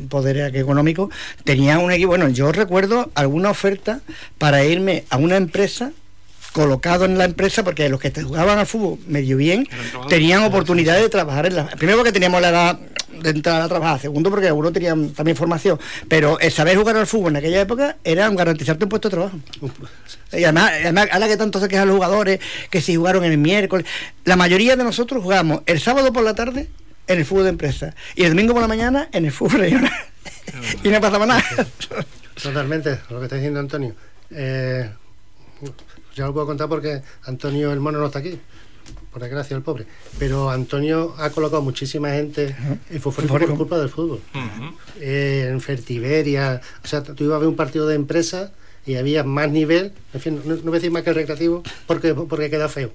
poder 0.10 0.56
económico, 0.56 1.10
tenían 1.44 1.80
un 1.80 1.92
equipo. 1.92 2.10
Bueno, 2.10 2.30
yo 2.30 2.52
recuerdo 2.52 3.10
alguna 3.16 3.50
oferta 3.50 4.02
para 4.38 4.66
irme 4.66 5.06
a 5.10 5.18
una 5.18 5.38
empresa 5.38 5.92
colocado 6.54 7.06
en 7.06 7.18
la 7.18 7.26
empresa 7.26 7.64
porque 7.64 7.90
los 7.90 8.00
que 8.00 8.12
te- 8.12 8.24
jugaban 8.24 8.58
al 8.60 8.66
fútbol 8.68 9.00
medio 9.08 9.36
bien 9.38 9.68
tenían 10.08 10.44
oportunidad 10.44 10.96
de 10.98 11.10
trabajar 11.10 11.48
en 11.48 11.56
la 11.56 11.66
primero 11.68 11.98
porque 11.98 12.12
teníamos 12.12 12.40
la 12.42 12.50
edad 12.50 12.80
de 13.22 13.30
entrar 13.30 13.62
a 13.62 13.68
trabajar 13.68 14.00
segundo 14.00 14.30
porque 14.30 14.48
algunos 14.48 14.72
tenían 14.74 15.10
también 15.12 15.36
formación 15.38 15.80
pero 16.08 16.40
el 16.40 16.52
saber 16.52 16.78
jugar 16.78 16.96
al 16.98 17.08
fútbol 17.08 17.32
en 17.32 17.38
aquella 17.38 17.62
época 17.62 17.98
era 18.04 18.30
garantizarte 18.30 18.86
un 18.86 18.90
puesto 18.90 19.10
de 19.10 19.16
trabajo 19.16 19.38
y 20.32 20.44
además, 20.44 20.72
además, 20.82 21.08
ahora 21.12 21.28
que 21.28 21.38
tanto 21.38 21.60
se 21.60 21.68
quejan 21.68 21.88
los 21.88 21.98
jugadores, 21.98 22.40
que 22.72 22.82
si 22.82 22.96
jugaron 22.96 23.24
el 23.24 23.38
miércoles, 23.38 23.86
la 24.26 24.36
mayoría 24.36 24.76
de 24.76 24.84
nosotros 24.84 25.22
jugamos 25.22 25.62
el 25.68 25.80
sábado 25.80 26.12
por 26.12 26.24
la 26.24 26.34
tarde 26.34 26.70
en 27.08 27.20
el 27.20 27.26
fútbol 27.26 27.44
de 27.44 27.50
empresa 27.50 27.94
y 28.16 28.24
el 28.24 28.30
domingo 28.30 28.54
por 28.54 28.62
la 28.64 28.68
mañana 28.68 29.10
en 29.12 29.26
el 29.26 29.32
fútbol 29.32 29.60
regional. 29.60 29.92
y 30.84 30.90
no 30.90 31.00
pasaba 31.00 31.26
nada. 31.28 31.44
Totalmente, 32.42 33.00
lo 33.12 33.20
que 33.20 33.26
está 33.26 33.36
diciendo 33.36 33.60
Antonio. 33.60 33.94
Eh, 34.32 34.90
ya 36.16 36.26
lo 36.26 36.34
puedo 36.34 36.46
contar 36.46 36.70
porque 36.70 37.02
Antonio 37.24 37.72
el 37.72 37.80
mono 37.80 38.00
no 38.00 38.08
está 38.08 38.20
aquí, 38.20 38.40
por 39.12 39.22
desgracia 39.22 39.56
el 39.56 39.64
pobre. 39.64 39.86
Pero 40.20 40.50
Antonio 40.50 41.14
ha 41.18 41.30
colocado 41.30 41.62
muchísima 41.62 42.10
gente 42.12 42.56
en 42.90 43.02
fútbol 43.02 43.28
por 43.28 43.58
culpa 43.58 43.78
del 43.78 43.90
fútbol. 43.90 44.22
Eh, 45.00 45.48
en 45.50 45.62
Fertiberia, 45.62 46.62
o 46.84 46.88
sea, 46.88 47.04
tú 47.04 47.24
ibas 47.24 47.38
a 47.38 47.40
ver 47.40 47.48
un 47.48 47.56
partido 47.56 47.88
de 47.88 47.96
empresa 47.96 48.52
y 48.86 48.96
había 48.96 49.24
más 49.24 49.50
nivel, 49.50 49.94
en 50.14 50.20
fin, 50.20 50.42
no, 50.44 50.56
no 50.56 50.62
voy 50.64 50.74
a 50.74 50.76
decir 50.76 50.92
más 50.92 51.04
que 51.04 51.10
el 51.12 51.16
recreativo 51.16 51.64
porque, 51.88 52.14
porque 52.14 52.50
queda 52.50 52.68
feo, 52.68 52.92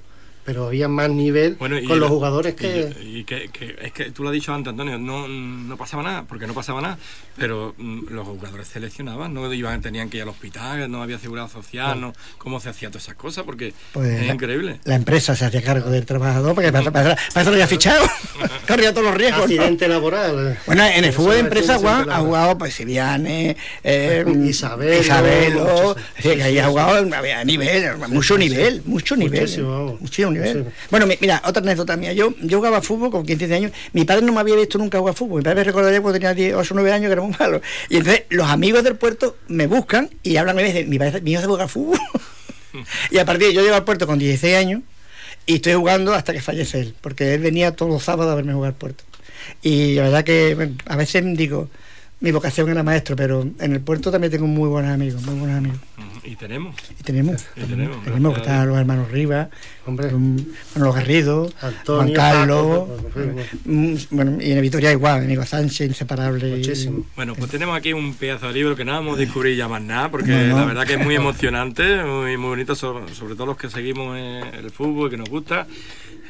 pero 0.49 0.69
había 0.69 0.89
más 0.89 1.11
nivel 1.11 1.57
Bueno, 1.59 1.79
y 1.79 1.85
con 1.85 2.01
los 2.01 2.09
jugadores 2.09 2.55
y- 2.55 2.57
que... 2.57 2.93
Y, 3.05 3.25
que, 3.25 3.51
que- 3.51 3.77
es 3.83 3.93
que 3.93 4.11
tú 4.13 4.23
lo 4.23 4.31
has 4.31 4.33
dicho 4.33 4.55
antes, 4.55 4.71
Antonio, 4.71 4.97
no, 4.97 5.29
no 5.29 5.77
pasaba 5.77 6.03
nada, 6.03 6.25
porque 6.27 6.47
no 6.47 6.55
pasaba 6.55 6.81
nada, 6.81 6.97
pero 7.37 7.75
mm, 7.77 8.05
los 8.15 8.27
jugadores 8.27 8.67
seleccionaban, 8.67 9.35
no 9.35 9.53
iban, 9.53 9.83
tenían 9.83 10.09
que 10.09 10.17
ir 10.17 10.23
al 10.23 10.31
hospital, 10.31 10.91
no 10.91 11.03
había 11.03 11.19
seguridad 11.19 11.51
social, 11.51 12.01
no, 12.01 12.15
cómo 12.39 12.61
se 12.61 12.71
hacía 12.71 12.89
todas 12.89 13.03
esas 13.03 13.17
cosas, 13.17 13.45
porque 13.45 13.75
Pues 13.93 14.09
es 14.23 14.27
la- 14.27 14.33
increíble. 14.33 14.81
La 14.85 14.95
empresa 14.95 15.37
se 15.37 15.45
hacía 15.45 15.61
cargo 15.61 15.91
del 15.91 16.07
trabajador 16.07 16.55
porque 16.55 16.73
para, 16.73 16.91
para, 16.91 17.15
para 17.17 17.41
eso 17.43 17.51
lo 17.51 17.57
había 17.57 17.67
fichado. 17.67 18.07
Corría 18.67 18.93
todos 18.95 19.05
los 19.09 19.15
riesgos. 19.17 19.41
¿no? 19.41 19.45
Accidente 19.45 19.87
laboral. 19.87 20.59
Bueno, 20.65 20.83
en 20.87 21.05
el 21.05 21.13
fútbol 21.13 21.33
de 21.33 21.39
es 21.41 21.45
empresa, 21.45 21.77
Juan, 21.77 22.09
ha 22.09 22.21
jugado 22.21 22.57
pues 22.57 22.73
Siviane, 22.73 23.55
eh, 23.85 24.25
Isabelo, 24.47 24.99
Isabelo, 24.99 25.97
que 26.23 26.43
ahí 26.43 26.59
ha 26.59 26.69
jugado 26.69 27.15
había 27.15 27.45
nivel, 27.45 27.99
mucho 28.09 28.35
sí, 28.37 28.41
nivel, 28.49 28.77
sí. 28.77 28.83
mucho 28.87 29.15
nivel. 29.15 29.41
Muchísimo, 29.43 29.71
vamos. 29.71 30.01
Muchísimo. 30.41 30.73
Bueno, 30.91 31.07
mi- 31.07 31.19
mira, 31.21 31.43
otra 31.45 31.63
anécdota 31.63 31.97
mía. 31.97 32.13
Yo, 32.13 32.35
yo 32.43 32.59
jugaba 32.59 32.81
fútbol 32.83 33.11
con 33.11 33.25
15 33.27 33.53
años. 33.55 33.73
Mi 33.93 34.05
padre 34.05 34.25
no 34.25 34.33
me 34.33 34.41
había 34.41 34.57
visto 34.57 34.79
nunca 34.79 34.99
jugar 34.99 35.15
fútbol. 35.15 35.39
Mi 35.41 35.45
padre 35.45 35.57
me 35.61 35.65
recordaría 35.65 36.01
cuando 36.01 36.19
tenía 36.19 36.35
10, 36.35 36.55
8 36.55 36.75
o 36.75 36.77
9 36.77 36.93
años 36.93 37.09
que 37.09 37.13
era 37.13 37.23
muy 37.23 37.35
malo. 37.39 37.61
Y 37.89 37.97
entonces 37.99 38.25
los 38.31 38.49
amigos 38.49 38.83
del 38.85 38.97
puerto 38.97 39.37
me 39.49 39.67
buscan 39.67 40.11
y 40.23 40.37
hablan 40.37 40.57
me 40.57 40.65
dicen, 40.65 40.89
mi, 40.89 40.99
padre, 40.99 41.21
mi 41.21 41.33
hijo 41.33 41.41
sabe 41.43 41.53
jugar 41.53 41.69
fútbol. 41.69 41.99
y 43.11 43.19
a 43.19 43.25
partir 43.25 43.49
de 43.49 43.55
yo 43.55 43.63
llego 43.63 43.75
al 43.75 43.85
puerto 43.85 44.07
con 44.07 44.19
16 44.19 44.57
años 44.57 44.83
y 45.47 45.57
estoy 45.57 45.75
jugando 45.75 46.13
hasta 46.15 46.33
que 46.33 46.41
fallece 46.43 46.81
él, 46.81 46.95
porque 47.01 47.35
él 47.35 47.41
venía 47.41 47.75
todos 47.75 47.91
los 47.91 48.03
sábados 48.03 48.33
a 48.33 48.35
verme 48.35 48.53
jugar 48.53 48.69
al 48.69 48.75
puerto. 48.77 49.05
Y 49.63 49.95
la 49.95 50.03
verdad 50.03 50.25
que 50.25 50.55
bueno, 50.55 50.77
a 50.87 50.97
veces 50.97 51.25
digo, 51.37 51.71
mi 52.21 52.33
vocación 52.33 52.69
era 52.69 52.83
maestro, 52.83 53.17
pero 53.17 53.43
en 53.59 53.73
el 53.73 53.81
puerto 53.81 54.11
también 54.11 54.31
tengo 54.31 54.47
muy 54.47 54.69
buenos 54.69 54.91
amigos, 54.93 55.23
muy 55.23 55.37
buenos 55.39 55.57
amigos. 55.57 55.79
Y 56.25 56.37
tenemos. 56.37 56.75
Y 56.99 57.03
tenemos, 57.03 57.47
Y 57.57 57.61
tenemos, 57.63 58.05
tenemos, 58.05 58.35
que 58.35 58.41
están 58.41 58.69
los 58.69 58.79
hermanos 58.79 59.11
Rivas, 59.11 59.49
Hombre. 59.87 60.11
Manolo 60.75 60.93
Garrido, 60.93 61.51
Antonio, 61.63 62.03
Juan 62.03 62.13
Carlos, 62.13 62.89
Paco, 62.89 63.47
bueno, 64.11 64.39
y 64.43 64.53
en 64.53 64.61
Vitoria 64.61 64.93
igual, 64.93 65.23
amigo 65.25 65.45
Sánchez, 65.45 65.89
inseparable. 65.89 66.57
Muchísimo. 66.57 67.05
Bueno, 67.17 67.35
pues 67.35 67.51
tenemos 67.51 67.77
aquí 67.77 67.93
un 67.93 68.15
pedazo 68.15 68.49
de 68.49 68.55
libro 68.55 68.77
que 68.77 68.85
no 68.85 68.93
vamos 68.93 69.17
a 69.17 69.21
descubrir 69.21 69.57
ya 69.57 69.69
más 69.69 69.83
nada, 69.83 70.11
porque 70.11 70.31
No, 70.31 70.47
no. 70.49 70.57
la 70.61 70.65
verdad 70.67 70.87
que 70.87 70.95
es 70.95 71.05
muy 71.05 71.15
emocionante, 71.15 72.03
muy, 72.05 72.37
muy 72.37 72.49
bonito, 72.51 72.75
sobre, 72.75 73.15
sobre 73.15 73.35
todo 73.35 73.47
los 73.47 73.57
que 73.57 73.71
seguimos 73.71 74.17
el 74.19 74.71
fútbol 74.71 75.09
y 75.09 75.11
que 75.13 75.17
nos 75.17 75.29
gusta. 75.31 75.67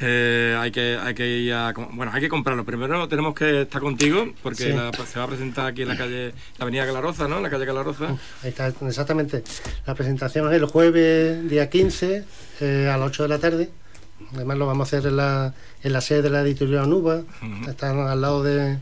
Eh, 0.00 0.56
hay 0.56 0.70
que 0.70 0.96
hay 0.96 1.12
que 1.12 1.26
ir 1.26 1.52
a, 1.52 1.72
bueno 1.72 2.12
hay 2.14 2.20
que 2.20 2.28
comprarlo 2.28 2.64
primero 2.64 3.08
tenemos 3.08 3.34
que 3.34 3.62
estar 3.62 3.82
contigo 3.82 4.32
porque 4.44 4.62
Sí. 4.62 4.68
la- 4.72 4.92
se 4.92 5.18
va 5.18 5.24
a 5.24 5.26
presentar 5.28 5.66
aquí 5.66 5.82
en 5.82 5.88
la 5.88 5.96
calle 5.96 6.26
la 6.56 6.62
avenida 6.62 6.84
Galaroza 6.84 7.26
no 7.26 7.40
la 7.40 7.50
calle 7.50 7.64
Galaroza 7.64 8.10
Ahí 8.44 8.50
está, 8.50 8.68
exactamente. 8.68 9.42
La 9.86 9.94
presentación 9.94 10.48
es 10.48 10.54
el 10.54 10.66
jueves, 10.66 11.48
día 11.48 11.70
15, 11.70 12.24
eh, 12.60 12.90
a 12.92 12.96
las 12.98 13.08
8 13.08 13.22
de 13.24 13.28
la 13.28 13.38
tarde. 13.38 13.70
Además 14.34 14.58
lo 14.58 14.66
vamos 14.66 14.86
a 14.86 14.96
hacer 14.96 15.08
en 15.08 15.16
la, 15.16 15.54
en 15.82 15.92
la 15.92 16.00
sede 16.00 16.22
de 16.22 16.30
la 16.30 16.42
editorial 16.42 16.84
Anuba. 16.84 17.16
Ujú. 17.16 17.70
Están 17.70 17.98
al 18.00 18.20
lado 18.20 18.42
de, 18.42 18.78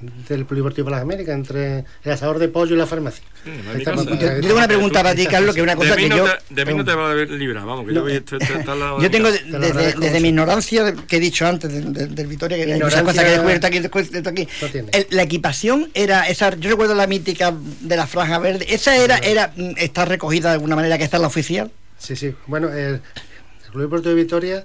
del 0.00 0.46
Polideportivo 0.46 0.86
de 0.86 0.92
las 0.92 1.02
Américas, 1.02 1.34
entre 1.34 1.84
el 2.04 2.12
asador 2.12 2.38
de 2.38 2.48
pollo 2.48 2.74
y 2.74 2.78
la 2.78 2.86
farmacia. 2.86 3.22
Sí, 3.44 3.50
estamos. 3.78 4.06
Yo, 4.06 4.14
yo 4.14 4.40
tengo 4.40 4.54
una 4.56 4.66
pregunta 4.68 5.02
para 5.02 5.14
ti, 5.14 5.26
Carlos, 5.26 5.54
que 5.54 5.60
es 5.60 5.64
una 5.64 5.76
cosa 5.76 5.94
de 5.94 6.02
que 6.02 6.08
no 6.08 6.16
yo... 6.16 6.24
te, 6.24 6.54
de 6.54 6.64
mí 6.64 6.74
no 6.74 6.84
te 6.84 6.94
va 6.94 7.10
a 7.10 7.14
librar 7.14 7.66
vamos 7.66 7.86
que 7.86 7.94
yo 7.94 8.00
No, 8.00 8.06
de 8.06 9.10
tengo, 9.10 9.30
de- 9.30 9.94
desde, 9.98 10.20
mi 10.20 10.28
ignorancia 10.28 10.84
de- 10.84 10.94
que 11.04 11.16
he 11.16 11.20
dicho 11.20 11.46
antes 11.46 11.72
de- 11.72 11.80
de- 11.82 12.06
del 12.06 12.26
Vitoria, 12.26 12.56
que 12.56 12.62
hay 12.64 12.80
muchas 12.80 13.00
Ignorancia 13.00 13.04
cosas 13.04 13.24
que 13.24 13.28
he 13.28 13.32
descubierto 13.32 13.66
aquí, 13.66 13.78
descubierto 13.80 14.30
aquí. 14.30 14.48
El- 14.92 15.06
la 15.10 15.22
equipación 15.22 15.90
era 15.94 16.28
esa, 16.28 16.54
yo 16.56 16.70
recuerdo 16.70 16.94
la 16.94 17.06
mítica 17.06 17.54
de 17.80 17.96
la 17.96 18.06
franja 18.06 18.38
verde, 18.38 18.66
esa 18.68 18.96
era, 18.96 19.18
era 19.18 19.52
mm, 19.56 19.72
está 19.76 20.04
recogida 20.04 20.48
de 20.48 20.54
alguna 20.54 20.76
manera 20.76 20.96
que 20.98 21.04
está 21.04 21.16
en 21.16 21.22
la 21.22 21.28
oficial. 21.28 21.70
Sí, 21.98 22.16
sí. 22.16 22.34
Bueno, 22.46 22.68
el, 22.70 22.94
el 22.94 23.70
Club 23.70 23.82
Deportivo 23.82 24.14
de 24.14 24.22
Vitoria, 24.22 24.64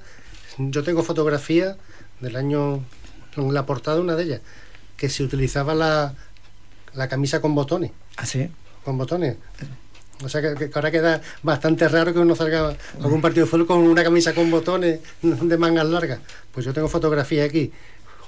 yo 0.57 0.83
tengo 0.83 1.03
fotografía 1.03 1.75
del 2.21 2.35
año, 2.37 2.83
la 3.35 3.65
portada 3.65 3.99
una 3.99 4.15
de 4.15 4.23
ellas, 4.23 4.41
que 4.97 5.09
se 5.09 5.23
utilizaba 5.23 5.73
la, 5.75 6.13
la 6.93 7.07
camisa 7.07 7.41
con 7.41 7.55
botones. 7.55 7.91
Así. 8.17 8.49
con 8.83 8.97
botones. 8.97 9.37
O 10.23 10.29
sea 10.29 10.41
que, 10.41 10.69
que 10.69 10.71
ahora 10.73 10.91
queda 10.91 11.21
bastante 11.43 11.87
raro 11.89 12.13
que 12.13 12.19
uno 12.19 12.35
salga 12.35 12.69
a 12.69 12.75
algún 13.03 13.21
partido 13.21 13.45
de 13.45 13.51
fútbol 13.51 13.67
con 13.67 13.79
una 13.79 14.03
camisa 14.03 14.33
con 14.33 14.49
botones 14.49 15.01
de 15.21 15.57
mangas 15.57 15.85
largas. 15.87 16.19
Pues 16.53 16.65
yo 16.65 16.73
tengo 16.73 16.87
fotografía 16.87 17.43
aquí. 17.43 17.71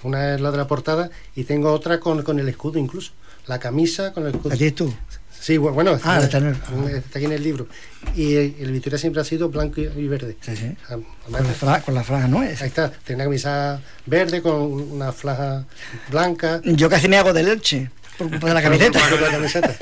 Una 0.03 0.35
es 0.35 0.41
la 0.41 0.51
de 0.51 0.57
la 0.57 0.67
portada 0.67 1.09
y 1.35 1.45
tengo 1.45 1.71
otra 1.71 1.99
con, 1.99 2.23
con 2.23 2.39
el 2.39 2.49
escudo 2.49 2.77
incluso. 2.77 3.13
La 3.47 3.59
camisa 3.59 4.11
con 4.13 4.27
el 4.27 4.35
escudo. 4.35 4.53
Allí 4.53 4.71
tú. 4.71 4.93
Sí, 5.39 5.57
bu- 5.57 5.71
bueno, 5.71 5.91
Ah, 6.03 6.19
está, 6.21 6.23
está 6.23 6.37
en 6.39 6.47
el- 6.47 6.95
está 6.95 7.19
aquí 7.19 7.25
en 7.25 7.31
el 7.31 7.43
libro. 7.43 7.67
Y 8.15 8.35
el, 8.35 8.55
el 8.59 8.71
Victoria 8.71 8.97
siempre 8.97 9.21
ha 9.21 9.25
sido 9.25 9.49
blanco 9.49 9.79
y, 9.81 10.07
verde. 10.07 10.35
Sí, 10.41 10.55
sí. 10.55 10.75
Además, 10.87 11.07
Con 11.25 11.33
la, 11.33 11.53
fra- 11.53 11.81
con 11.81 11.93
la 11.93 12.03
franja, 12.03 12.27
¿no? 12.27 12.43
Es- 12.43 12.61
ahí 12.61 12.67
está, 12.69 12.89
tiene 12.91 13.17
una 13.21 13.25
camisa 13.25 13.81
verde 14.05 14.41
con 14.41 14.53
una 14.61 15.11
flaja 15.11 15.65
blanca. 16.09 16.61
Yo 16.63 16.89
casi 16.89 17.07
me 17.07 17.17
hago 17.17 17.33
del 17.33 17.47
Elche, 17.47 17.89
por 18.17 18.29
culpa 18.29 18.47
de 18.47 18.53
la 18.55 18.61
camiseta. 18.61 18.99
La 19.21 19.31
camiseta. 19.31 19.75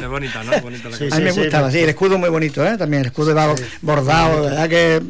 es 0.00 0.08
bonita 0.08 0.42
no 0.44 0.60
bonita 0.60 0.88
la 0.88 0.96
Sí. 0.96 1.08
A 1.10 1.16
mí 1.16 1.24
me 1.24 1.32
sí, 1.32 1.40
gustaba, 1.40 1.70
sí. 1.70 1.78
el 1.78 1.88
escudo 1.90 2.18
muy 2.18 2.28
bonito, 2.30 2.64
¿eh? 2.66 2.76
También 2.78 3.00
el 3.02 3.06
escudo 3.08 3.34
va 3.34 3.54
bordado, 3.82 4.44
de 4.44 4.50
verdad 4.50 4.68
que... 4.68 5.02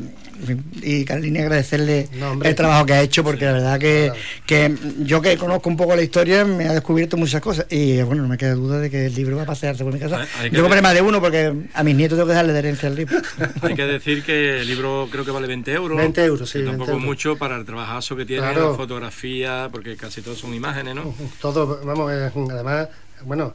Y 0.82 1.04
Carlini 1.04 1.38
agradecerle 1.40 2.08
No, 2.18 2.32
hombre. 2.32 2.48
el 2.50 2.54
trabajo 2.54 2.86
que 2.86 2.92
ha 2.94 3.02
hecho, 3.02 3.22
porque 3.24 3.44
la 3.44 3.52
verdad 3.52 3.78
que, 3.78 4.10
Claro. 4.46 4.74
que 4.78 5.04
yo 5.04 5.20
que 5.20 5.36
conozco 5.36 5.68
un 5.68 5.76
poco 5.76 5.94
la 5.96 6.02
historia 6.02 6.44
me 6.44 6.66
ha 6.66 6.72
descubierto 6.72 7.16
muchas 7.16 7.40
cosas. 7.40 7.66
Y 7.70 8.00
bueno, 8.02 8.22
no 8.22 8.28
me 8.28 8.38
queda 8.38 8.54
duda 8.54 8.78
de 8.78 8.90
que 8.90 9.06
el 9.06 9.14
libro 9.14 9.36
va 9.36 9.42
a 9.42 9.46
pasearse 9.46 9.84
por 9.84 9.92
mi 9.92 9.98
casa. 10.00 10.20
Hay- 10.20 10.28
hay 10.44 10.50
que 10.50 10.56
Yo 10.56 10.62
compré 10.62 10.80
más 10.82 10.94
de 10.94 11.02
uno 11.02 11.20
porque 11.20 11.52
a 11.74 11.82
mis 11.84 11.94
nietos 11.94 12.16
tengo 12.18 12.28
que 12.28 12.34
darle 12.34 12.52
de 12.52 12.58
herencia 12.60 12.88
el 12.88 12.94
libro. 12.96 13.18
Hay 13.62 13.74
que 13.74 13.84
decir 13.84 14.22
que 14.22 14.60
el 14.60 14.66
libro 14.66 15.08
creo 15.10 15.24
que 15.24 15.30
vale 15.30 15.46
20 15.46 15.72
euros. 15.72 15.98
20 15.98 16.24
euros, 16.24 16.48
sí, 16.48 16.54
Que 16.58 16.64
20 16.64 16.70
tampoco 16.78 16.92
euros. 16.92 17.04
mucho 17.06 17.36
para 17.36 17.56
el 17.56 17.64
trabajazo 17.64 18.16
que 18.16 18.24
tiene, 18.24 18.42
Claro. 18.42 18.70
la 18.70 18.76
fotografía, 18.76 19.68
porque 19.70 19.96
casi 19.96 20.22
todos 20.22 20.38
son 20.38 20.54
imágenes, 20.54 20.94
¿no? 20.94 21.14
Todo, 21.40 21.80
vamos, 21.84 22.10
además, 22.10 22.88
bueno, 23.24 23.52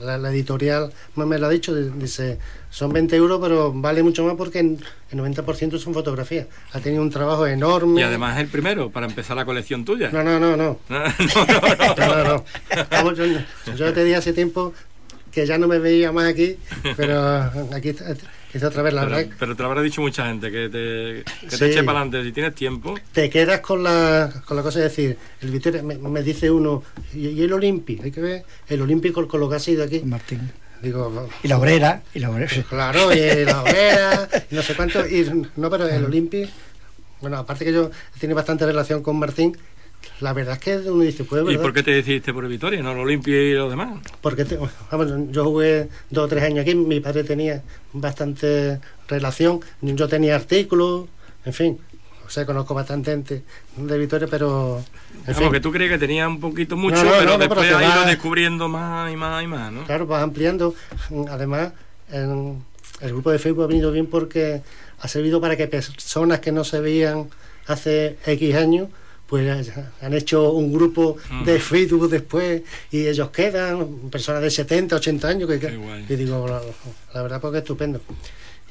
la, 0.00 0.18
la 0.18 0.30
editorial 0.30 0.92
me, 1.16 1.26
me 1.26 1.38
lo 1.38 1.46
ha 1.46 1.50
dicho, 1.50 1.74
di- 1.74 1.90
dice, 1.98 2.38
son 2.70 2.92
20 2.92 3.16
euros, 3.16 3.40
pero 3.42 3.72
vale 3.72 4.02
mucho 4.02 4.24
más 4.24 4.34
porque 4.36 4.60
el 4.60 4.78
90% 5.12 5.78
son 5.78 5.94
fotografías. 5.94 6.46
Ha 6.72 6.80
tenido 6.80 7.02
un 7.02 7.10
trabajo 7.10 7.46
enorme. 7.46 8.00
Y 8.00 8.04
además 8.04 8.36
es 8.36 8.42
el 8.44 8.48
primero 8.48 8.90
para 8.90 9.06
empezar 9.06 9.36
la 9.36 9.44
colección 9.44 9.84
tuya. 9.84 10.10
No, 10.10 10.22
no, 10.22 10.38
no, 10.38 10.56
no. 10.56 10.78
No, 10.88 10.98
no, 10.98 11.04
no. 11.06 11.94
No, 11.96 12.24
no, 12.24 12.24
no. 12.24 12.44
Vamos, 12.90 13.18
yo, 13.18 13.24
yo 13.76 13.92
te 13.92 14.04
di 14.04 14.14
hace 14.14 14.32
tiempo 14.32 14.72
que 15.32 15.46
ya 15.46 15.58
no 15.58 15.68
me 15.68 15.78
veía 15.78 16.10
más 16.12 16.26
aquí, 16.28 16.56
pero 16.96 17.20
aquí 17.74 17.94
está 18.56 18.68
otra 18.68 18.82
vez 18.82 18.94
la 18.94 19.02
verdad. 19.04 19.18
Pero, 19.24 19.36
pero 19.38 19.56
te 19.56 19.62
lo 19.62 19.68
habrá 19.68 19.82
dicho 19.82 20.00
mucha 20.00 20.26
gente, 20.26 20.50
que 20.50 20.68
te, 20.68 21.24
que 21.46 21.50
Sí. 21.50 21.58
te 21.58 21.70
eche 21.70 21.82
para 21.84 22.00
adelante 22.00 22.24
si 22.24 22.32
tienes 22.32 22.54
tiempo. 22.54 22.94
Te 23.12 23.28
quedas 23.28 23.60
con 23.60 23.82
la, 23.82 24.42
con 24.46 24.56
la 24.56 24.62
cosa 24.62 24.78
de 24.78 24.84
decir, 24.86 25.18
el 25.42 25.50
Victoria, 25.50 25.82
me, 25.82 25.96
me 25.98 26.22
dice 26.22 26.50
uno, 26.50 26.82
y, 27.12 27.28
y 27.28 27.42
el 27.42 27.52
Olympi, 27.52 28.00
hay 28.02 28.10
que 28.10 28.20
ver, 28.20 28.44
el 28.68 28.80
Olímpico 28.82 29.26
con 29.28 29.40
lo 29.40 29.48
que 29.50 29.56
ha 29.56 29.60
sido 29.60 29.84
aquí. 29.84 30.00
Martín. 30.00 30.50
Digo, 30.80 31.28
Y 31.42 31.48
la 31.48 31.58
obrera, 31.58 32.02
y 32.14 32.20
la 32.20 32.30
obrera. 32.30 32.50
Pues 32.54 32.66
claro, 32.66 33.12
y 33.12 33.18
la 33.44 33.62
hoguera, 33.62 34.28
y 34.50 34.54
no 34.54 34.62
sé 34.62 34.74
cuánto. 34.74 35.06
Y, 35.08 35.28
no, 35.56 35.68
pero 35.70 35.88
el 35.88 36.04
Olympi, 36.04 36.48
bueno, 37.20 37.36
aparte 37.38 37.64
que 37.64 37.72
yo 37.72 37.90
tiene 38.20 38.32
bastante 38.34 38.64
relación 38.64 39.02
con 39.02 39.18
Martín, 39.18 39.56
la 40.20 40.32
verdad 40.32 40.54
es 40.54 40.60
que 40.60 40.76
uno 40.90 41.02
dice, 41.02 41.24
pues, 41.24 41.44
¿Y 41.48 41.58
por 41.58 41.72
qué 41.72 41.82
te 41.82 41.92
decidiste 41.92 42.32
por 42.32 42.44
el 42.44 42.50
Vitoria, 42.50 42.82
no 42.82 42.92
el 42.92 42.98
Olimpia 42.98 43.40
y 43.40 43.54
los 43.54 43.70
demás? 43.70 44.00
Porque 44.20 44.44
te- 44.44 44.58
vamos, 44.90 45.12
yo 45.30 45.44
jugué 45.44 45.88
dos 46.10 46.24
o 46.24 46.28
tres 46.28 46.42
años 46.44 46.60
aquí, 46.62 46.74
mi 46.74 47.00
padre 47.00 47.24
tenía 47.24 47.62
bastante 47.92 48.80
relación, 49.08 49.60
yo 49.82 50.08
tenía 50.08 50.34
artículos, 50.36 51.06
en 51.44 51.52
fin. 51.52 51.78
O 52.26 52.30
sea, 52.30 52.44
conozco 52.44 52.74
bastante 52.74 53.10
gente 53.12 53.42
de 53.76 53.98
Vitoria, 53.98 54.28
pero. 54.30 54.82
En 55.26 55.32
Vamos, 55.34 55.38
fin, 55.38 55.50
que 55.52 55.60
tú 55.60 55.72
crees 55.72 55.90
que 55.90 55.96
tenía 55.98 56.28
un 56.28 56.38
poquito 56.40 56.76
mucho, 56.76 56.96
No, 56.96 57.04
no, 57.04 57.10
pero 57.18 57.24
no, 57.32 57.38
después 57.38 57.60
pero 57.60 57.78
te 57.78 57.84
ha 57.86 57.96
ido 57.96 58.04
descubriendo 58.06 58.68
más 58.68 59.10
y 59.10 59.16
más 59.16 59.42
y 59.42 59.46
más, 59.46 59.72
¿no? 59.72 59.84
Claro, 59.84 60.06
vas 60.06 60.22
ampliando. 60.22 60.74
Además, 61.30 61.72
en- 62.12 62.62
el 63.00 63.08
grupo 63.12 63.30
de 63.30 63.38
Facebook 63.38 63.64
ha 63.64 63.66
venido 63.68 63.92
bien 63.92 64.06
porque 64.08 64.60
ha 65.00 65.08
servido 65.08 65.40
para 65.40 65.56
que 65.56 65.68
personas 65.68 66.40
que 66.40 66.52
no 66.52 66.64
se 66.64 66.80
veían 66.80 67.30
hace 67.66 68.18
X 68.26 68.54
años, 68.56 68.88
pues 69.28 69.70
han 70.00 70.14
hecho 70.14 70.52
un 70.52 70.72
grupo 70.72 71.16
de 71.44 71.60
Facebook 71.60 72.08
después 72.08 72.62
y 72.90 73.06
ellos 73.06 73.30
quedan, 73.30 73.86
personas 74.10 74.40
de 74.42 74.50
70, 74.50 74.96
80 74.96 75.28
años. 75.28 75.48
Que, 75.48 75.78
y 76.08 76.16
digo, 76.16 76.48
la, 76.48 76.60
la 77.14 77.22
verdad, 77.22 77.40
pues 77.40 77.52
que 77.52 77.58
estupendo. 77.58 78.00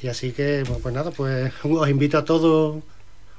Y 0.02 0.08
así 0.08 0.32
que, 0.32 0.64
pues, 0.68 0.80
pues 0.82 0.94
nada, 0.94 1.12
pues 1.12 1.52
os 1.64 1.90
invito 1.90 2.18
a 2.18 2.26
todos, 2.26 2.84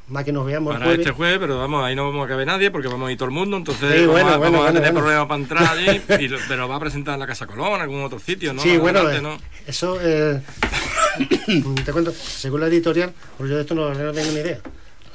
más 0.08 0.24
que 0.24 0.32
nos 0.32 0.46
veamos 0.46 0.72
el 0.72 0.78
Para 0.78 0.86
jueves. 0.90 1.06
este 1.06 1.16
jueves, 1.16 1.38
pero 1.38 1.58
vamos, 1.58 1.84
ahí 1.84 1.94
no 1.94 2.06
vamos 2.06 2.24
a 2.24 2.28
caber 2.28 2.46
nadie 2.46 2.70
porque 2.70 2.88
vamos 2.88 3.08
a 3.08 3.12
ir 3.12 3.18
todo 3.18 3.28
el 3.28 3.34
mundo, 3.34 3.56
entonces 3.56 3.92
Sí, 3.92 3.98
vamos, 4.06 4.12
bueno, 4.12 4.28
a, 4.30 4.36
bueno, 4.38 4.52
vamos 4.58 4.60
a 4.60 4.62
bueno, 4.72 4.80
tener 4.80 4.92
bueno. 4.92 5.00
problemas 5.06 5.28
para 5.28 5.42
entrar 5.42 5.76
allí, 5.76 6.02
y 6.24 6.28
lo- 6.28 6.38
pero 6.48 6.68
va 6.68 6.76
a 6.76 6.80
presentar 6.80 7.14
en 7.14 7.20
la 7.20 7.26
Casa 7.26 7.46
Colón, 7.46 7.74
en 7.74 7.80
algún 7.82 8.02
otro 8.02 8.18
sitio, 8.18 8.52
¿no? 8.54 8.62
Sí, 8.62 8.76
bueno, 8.78 9.08
eh, 9.10 9.20
¿no? 9.20 9.38
eso, 9.66 9.98
eh, 10.00 10.40
te 11.84 11.92
cuento, 11.92 12.12
según 12.12 12.60
la 12.60 12.66
editorial, 12.68 13.12
porque 13.36 13.50
yo 13.50 13.56
de 13.56 13.62
esto 13.62 13.74
no, 13.74 13.92
no 13.92 14.12
tengo 14.12 14.30
ni 14.32 14.38
idea. 14.38 14.60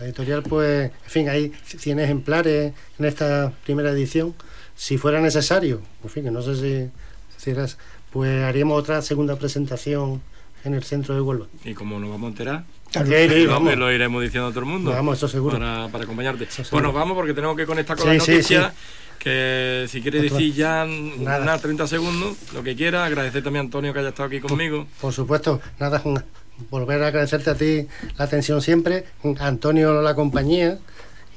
La 0.03 0.09
editorial, 0.09 0.43
pues, 0.43 0.91
en 0.91 1.09
fin, 1.09 1.29
hay 1.29 1.53
100 1.65 1.97
ejemplares 2.01 2.73
en 2.99 3.05
esta 3.05 3.53
primera 3.63 3.89
edición. 3.91 4.33
Si 4.75 4.97
fuera 4.97 5.21
necesario, 5.21 5.81
en 6.03 6.09
fin, 6.09 6.23
que 6.25 6.31
no 6.31 6.41
sé 6.41 6.55
si, 6.57 6.91
si 7.37 7.51
eras, 7.51 7.77
pues 8.11 8.43
haríamos 8.43 8.77
otra 8.77 9.01
segunda 9.01 9.37
presentación 9.37 10.21
en 10.65 10.73
el 10.73 10.83
centro 10.83 11.15
de 11.15 11.21
Huelva. 11.21 11.45
Y 11.63 11.73
como 11.73 11.99
nos 12.01 12.09
vamos 12.09 12.27
a 12.27 12.29
enterar. 12.31 12.63
Sí, 12.91 13.45
lo, 13.45 13.51
vamos. 13.51 13.77
lo 13.77 13.91
iremos 13.93 14.21
diciendo 14.21 14.47
a 14.47 14.51
todo 14.51 14.59
el 14.59 14.65
mundo. 14.65 14.91
Vamos, 14.91 15.17
eso 15.19 15.29
seguro. 15.29 15.57
Para, 15.57 15.87
para 15.87 16.03
acompañarte. 16.03 16.43
Eso 16.43 16.65
seguro. 16.65 16.71
Bueno, 16.71 16.91
vamos 16.91 17.15
porque 17.15 17.33
tenemos 17.33 17.55
que 17.55 17.65
conectar 17.65 17.95
con 17.95 18.09
Sí, 18.09 18.15
las 18.17 18.25
sí, 18.25 18.31
noticias. 18.31 18.73
sí. 18.73 18.79
Que 19.19 19.85
si 19.87 20.01
quieres 20.01 20.23
Otra- 20.25 20.37
decir 20.37 20.53
ya 20.53 20.85
Nada. 20.85 21.43
unas 21.43 21.61
30 21.61 21.87
segundos, 21.87 22.35
lo 22.53 22.61
que 22.61 22.75
quiera. 22.75 23.05
Agradecer 23.05 23.41
también 23.41 23.61
a 23.61 23.65
Antonio 23.67 23.93
que 23.93 23.99
haya 23.99 24.09
estado 24.09 24.27
aquí 24.27 24.41
conmigo. 24.41 24.85
Por 24.99 25.13
supuesto, 25.13 25.61
nada, 25.79 26.01
volver 26.69 27.03
a 27.03 27.07
agradecerte 27.07 27.49
a 27.49 27.55
ti 27.55 27.87
la 28.17 28.25
atención 28.25 28.61
siempre, 28.61 29.05
a 29.39 29.47
Antonio 29.47 30.01
la 30.01 30.15
compañía, 30.15 30.79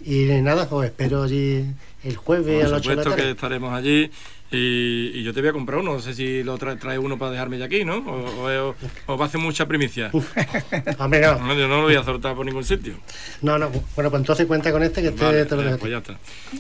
y 0.05 0.25
nada, 0.43 0.69
os 0.71 0.85
espero 0.85 1.23
allí 1.23 1.65
el 2.05 2.17
jueves 2.17 2.65
a 2.65 2.69
Por 2.69 2.71
las 2.71 2.81
8 2.81 2.91
de 2.91 2.97
la 2.97 3.03
supuesto 3.03 3.11
que 3.11 3.23
tarde. 3.23 3.31
estaremos 3.33 3.73
allí. 3.73 4.11
Y, 4.51 5.11
y 5.13 5.23
yo 5.25 5.35
te 5.35 5.41
voy 5.41 5.51
a 5.51 5.53
comprar 5.53 5.81
uno. 5.81 5.95
No 5.95 6.01
sé 6.01 6.15
si 6.15 6.43
lo 6.45 6.57
trae, 6.57 6.77
trae 6.77 6.99
uno 6.99 7.19
para 7.19 7.33
dejarme 7.33 7.59
ya 7.59 7.65
aquí, 7.65 7.85
¿no? 7.85 7.97
O, 7.99 8.47
o- 8.71 8.75
o 9.07 9.17
va 9.19 9.25
a 9.25 9.29
hacer 9.29 9.41
mucha 9.41 9.67
primicia. 9.67 10.11
Hombre, 10.99 11.21
no, 11.21 11.39
No, 11.41 11.55
yo 11.55 11.67
no 11.69 11.77
lo 11.79 11.83
voy 11.83 11.97
a 11.97 12.05
soltar 12.05 12.35
por 12.37 12.47
ningún 12.47 12.65
sitio. 12.65 12.95
no, 13.43 13.59
no, 13.59 13.71
bueno, 13.97 14.11
pues 14.11 14.21
entonces 14.21 14.47
cuenta 14.47 14.71
con 14.71 14.83
este 14.85 15.03
que 15.03 15.09
este 15.09 15.25
Vale, 15.25 15.45
te 15.47 15.57
lo 15.57 15.63
eh, 15.63 15.65
dejo. 15.67 15.79
pues 15.79 15.91
ya 15.93 15.99
está. 15.99 16.13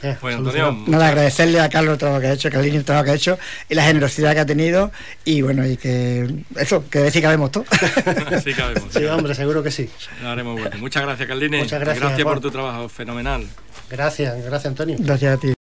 Eh, 0.02 0.16
Pues. 0.20 0.36
Antonio, 0.36 0.76
Nada, 0.88 1.08
agradecerle 1.08 1.60
a 1.60 1.68
Carlos 1.68 1.92
el 1.92 1.98
trabajo 1.98 2.20
que 2.20 2.26
ha 2.26 2.32
hecho, 2.32 2.48
a 2.48 2.50
Carlini 2.50 2.76
el 2.76 2.84
trabajo 2.84 3.04
que 3.04 3.10
ha 3.12 3.14
hecho 3.14 3.38
y 3.68 3.74
la 3.76 3.84
generosidad 3.84 4.34
que 4.34 4.40
ha 4.40 4.46
tenido 4.46 4.90
y 5.24 5.42
bueno, 5.42 5.66
y 5.66 5.76
que 5.76 6.28
eso, 6.56 6.84
que 6.90 6.98
decir 6.98 7.20
que 7.22 7.26
cabemos 7.26 7.52
todos. 7.52 7.68
sí 8.44 8.52
cabemos. 8.52 8.92
Sí, 8.92 9.04
hombre, 9.04 9.34
seguro 9.34 9.62
que 9.62 9.70
sí. 9.70 9.88
Haremos. 10.24 10.60
Muchas 10.80 11.02
gracias, 11.04 11.28
Carline. 11.28 11.58
Muchas 11.58 11.80
gracias, 11.80 12.00
Gracias 12.04 12.24
por 12.24 12.40
tu 12.40 12.50
trabajo, 12.50 12.88
fenomenal. 12.88 13.46
Gracias, 13.88 14.34
gracias 14.44 14.66
Antonio. 14.66 14.96
Gracias 14.98 15.36
a 15.36 15.40
ti. 15.40 15.54